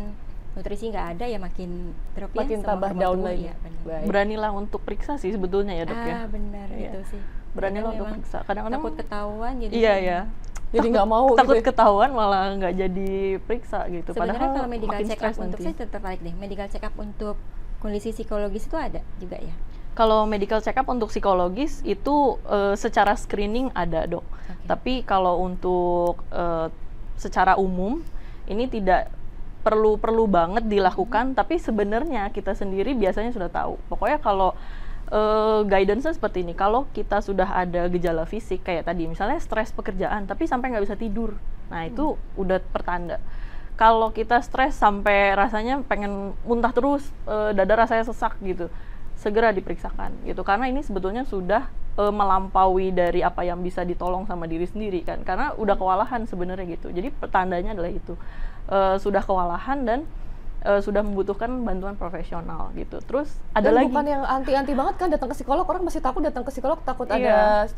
[0.56, 1.70] nutrisi nggak ada ya makin
[2.16, 2.38] drop ya.
[2.40, 3.44] Makin tambah down tubuh, lagi.
[3.84, 4.04] Baik.
[4.04, 6.16] Beranilah untuk periksa sih sebetulnya ya dok ya.
[6.16, 6.90] Ah benar Iya.
[6.90, 7.20] gitu sih.
[7.52, 8.38] Beranilah untuk periksa.
[8.42, 10.20] Kadang-kadang takut ketahuan jadi Iya ya.
[10.66, 11.62] Jadi nggak mau Takut gitu.
[11.62, 11.68] ya.
[11.70, 14.10] ketahuan malah nggak jadi periksa gitu.
[14.10, 15.62] Sebenarnya Padahal kalau medical check up untuk nanti.
[15.62, 16.34] saya tertarik deh.
[16.34, 17.36] Medical check up untuk
[17.76, 19.54] kondisi psikologis itu ada juga ya.
[19.92, 24.24] Kalau medical check up untuk psikologis itu eh, secara screening ada dok.
[24.24, 24.66] Oke.
[24.66, 26.68] Tapi kalau untuk eh,
[27.14, 28.00] secara umum
[28.44, 29.08] ini tidak
[29.66, 31.34] perlu perlu banget dilakukan.
[31.34, 33.74] Tapi sebenarnya kita sendiri biasanya sudah tahu.
[33.90, 34.54] Pokoknya kalau
[35.10, 40.30] eh, guidance seperti ini, kalau kita sudah ada gejala fisik kayak tadi, misalnya stres pekerjaan,
[40.30, 41.34] tapi sampai nggak bisa tidur,
[41.66, 43.18] nah itu udah pertanda.
[43.74, 48.70] Kalau kita stres sampai rasanya pengen muntah terus, eh, dada rasanya sesak gitu,
[49.16, 54.44] segera diperiksakan gitu karena ini sebetulnya sudah eh, melampaui dari apa yang bisa ditolong sama
[54.44, 58.14] diri sendiri kan karena udah kewalahan sebenarnya gitu jadi pertandanya adalah itu
[58.66, 60.00] Eh, sudah kewalahan dan
[60.60, 65.06] eh, sudah membutuhkan bantuan profesional gitu terus ada Dan lagi bukan yang anti-anti banget kan
[65.06, 67.14] datang ke psikolog orang masih takut datang ke psikolog takut Iya.
[67.14, 67.36] ada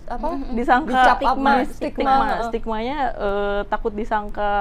[0.09, 4.53] apa disangka Dicap stigma, apa, stigma, stigma, stigmanya eh, takut disangka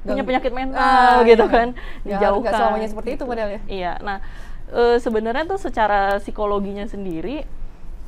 [0.00, 1.54] punya penyakit mental Ah, gitu iya.
[1.54, 1.68] kan
[2.02, 3.60] Ya, dijauhkan nggak selamanya seperti itu padahal ya.
[3.70, 4.18] iya nah
[4.68, 7.46] eh, sebenarnya tuh secara psikologinya sendiri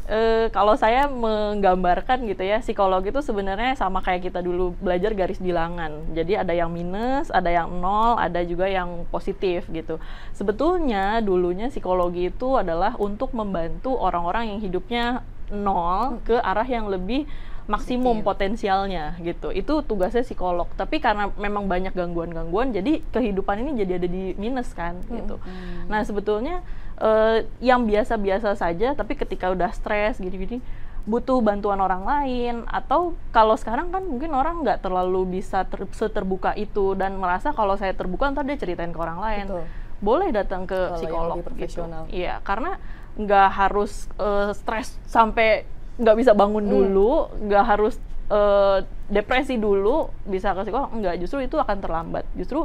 [0.09, 5.39] eh, kalau saya menggambarkan gitu ya psikologi itu sebenarnya sama kayak kita dulu belajar garis
[5.39, 6.15] bilangan.
[6.15, 10.03] Jadi ada yang minus ada yang nol ada juga yang positif gitu.
[10.35, 15.05] Sebetulnya dulunya psikologi itu adalah untuk membantu orang-orang yang hidupnya
[15.53, 17.29] nol ke arah yang lebih
[17.71, 19.55] maksimum potensialnya gitu.
[19.55, 20.67] Itu tugasnya psikolog.
[20.75, 25.39] Tapi karena memang banyak gangguan-gangguan jadi kehidupan ini jadi ada di minus kan gitu.
[25.87, 26.67] Nah sebetulnya
[26.99, 30.61] eh, yang biasa-biasa saja tapi ketika udah stres gini-gini
[31.03, 36.55] butuh bantuan orang lain atau kalau sekarang kan mungkin orang nggak terlalu bisa ter- seterbuka
[36.55, 39.65] itu dan merasa kalau saya terbuka ntar dia ceritain ke orang lain Betul.
[39.99, 41.47] boleh datang ke Kalau psikolog gitu.
[41.51, 42.03] profesional.
[42.07, 42.79] Iya, karena
[43.19, 45.67] nggak harus eh, stres sampai
[45.99, 46.73] nggak bisa bangun Hmm.
[46.73, 47.11] dulu,
[47.51, 47.95] nggak harus
[48.31, 48.79] eh,
[49.11, 50.89] depresi dulu bisa ke psikolog.
[50.95, 52.25] Enggak, justru itu akan terlambat.
[52.33, 52.65] Justru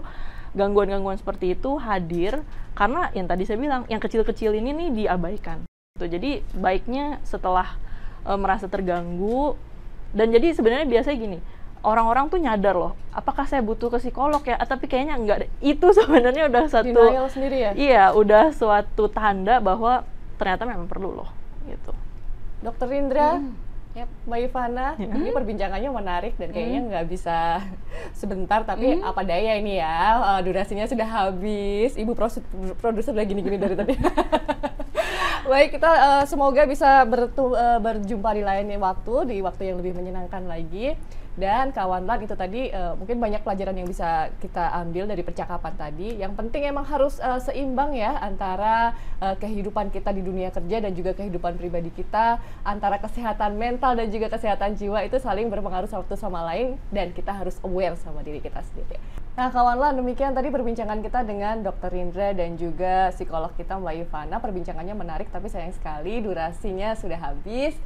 [0.57, 2.41] gangguan-gangguan seperti itu hadir
[2.73, 5.65] karena yang tadi saya bilang, yang kecil-kecil ini nih diabaikan.
[5.97, 6.05] Gitu.
[6.09, 7.77] Jadi baiknya setelah
[8.25, 9.57] eh, merasa terganggu
[10.13, 11.39] dan jadi sebenarnya biasanya gini,
[11.85, 14.55] orang-orang tuh nyadar loh, apakah saya butuh ke psikolog ya?
[14.57, 15.37] Ah, tapi kayaknya enggak.
[15.59, 17.71] Itu sebenarnya udah satu Denial sendiri ya.
[17.73, 20.05] Iya, udah suatu tanda bahwa
[20.37, 21.29] ternyata memang perlu loh,
[21.65, 21.91] gitu.
[22.61, 23.41] Dokter Indra,
[23.97, 24.09] Yap.
[24.29, 25.09] Mbak Ivana, Ya.
[25.09, 26.89] ini perbincangannya menarik dan kayaknya Hmm.
[26.93, 27.65] nggak bisa
[28.13, 29.97] sebentar, tapi apa daya ini ya,
[30.37, 31.97] eh, durasinya sudah habis.
[31.97, 32.13] Ibu
[32.75, 33.97] produser udah gini-gini dari tadi.
[35.49, 39.95] Baik, kita eh, semoga bisa bertu- eh, berjumpa di lain waktu, di waktu yang lebih
[39.95, 40.93] menyenangkan lagi.
[41.37, 45.73] Dan kawan lan itu tadi eh, mungkin banyak pelajaran yang bisa kita ambil dari percakapan
[45.77, 46.17] tadi.
[46.17, 50.91] Yang penting emang harus eh, seimbang ya antara eh, kehidupan kita di dunia kerja dan
[50.97, 56.17] juga kehidupan pribadi kita, antara kesehatan mental dan juga kesehatan jiwa itu saling berpengaruh satu
[56.17, 58.97] sama lain dan kita harus aware sama diri kita sendiri.
[59.37, 61.93] Nah kawan lan demikian tadi perbincangan kita dengan Dr.
[61.93, 64.41] Indra dan juga psikolog kita Mbak Ivana.
[64.41, 67.77] Perbincangannya menarik tapi sayang sekali durasinya sudah habis.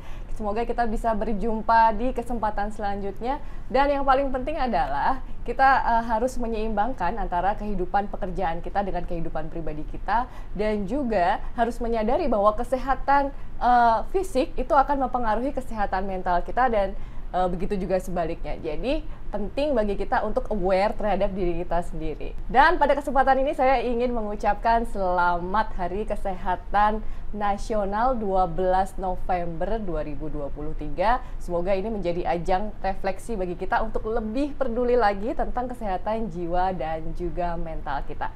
[0.41, 3.37] Semoga kita bisa berjumpa di kesempatan selanjutnya.
[3.69, 9.53] Dan yang paling penting adalah kita eh, harus menyeimbangkan antara kehidupan pekerjaan kita dengan kehidupan
[9.53, 10.25] pribadi kita
[10.57, 13.29] dan juga harus menyadari bahwa kesehatan
[13.61, 16.97] eh, fisik itu akan mempengaruhi kesehatan mental kita dan
[17.31, 18.59] uh, begitu juga sebaliknya.
[18.59, 22.35] Jadi penting bagi kita untuk aware terhadap diri kita sendiri.
[22.51, 26.99] Dan pada kesempatan ini saya ingin mengucapkan selamat Hari Kesehatan
[27.31, 31.39] Nasional 12 November 2023.
[31.39, 37.15] Semoga ini menjadi ajang refleksi bagi kita untuk lebih peduli lagi tentang kesehatan jiwa dan
[37.15, 38.31] juga mental kita.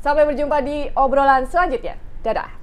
[0.00, 2.00] Sampai berjumpa di obrolan selanjutnya.
[2.24, 2.59] Dadah.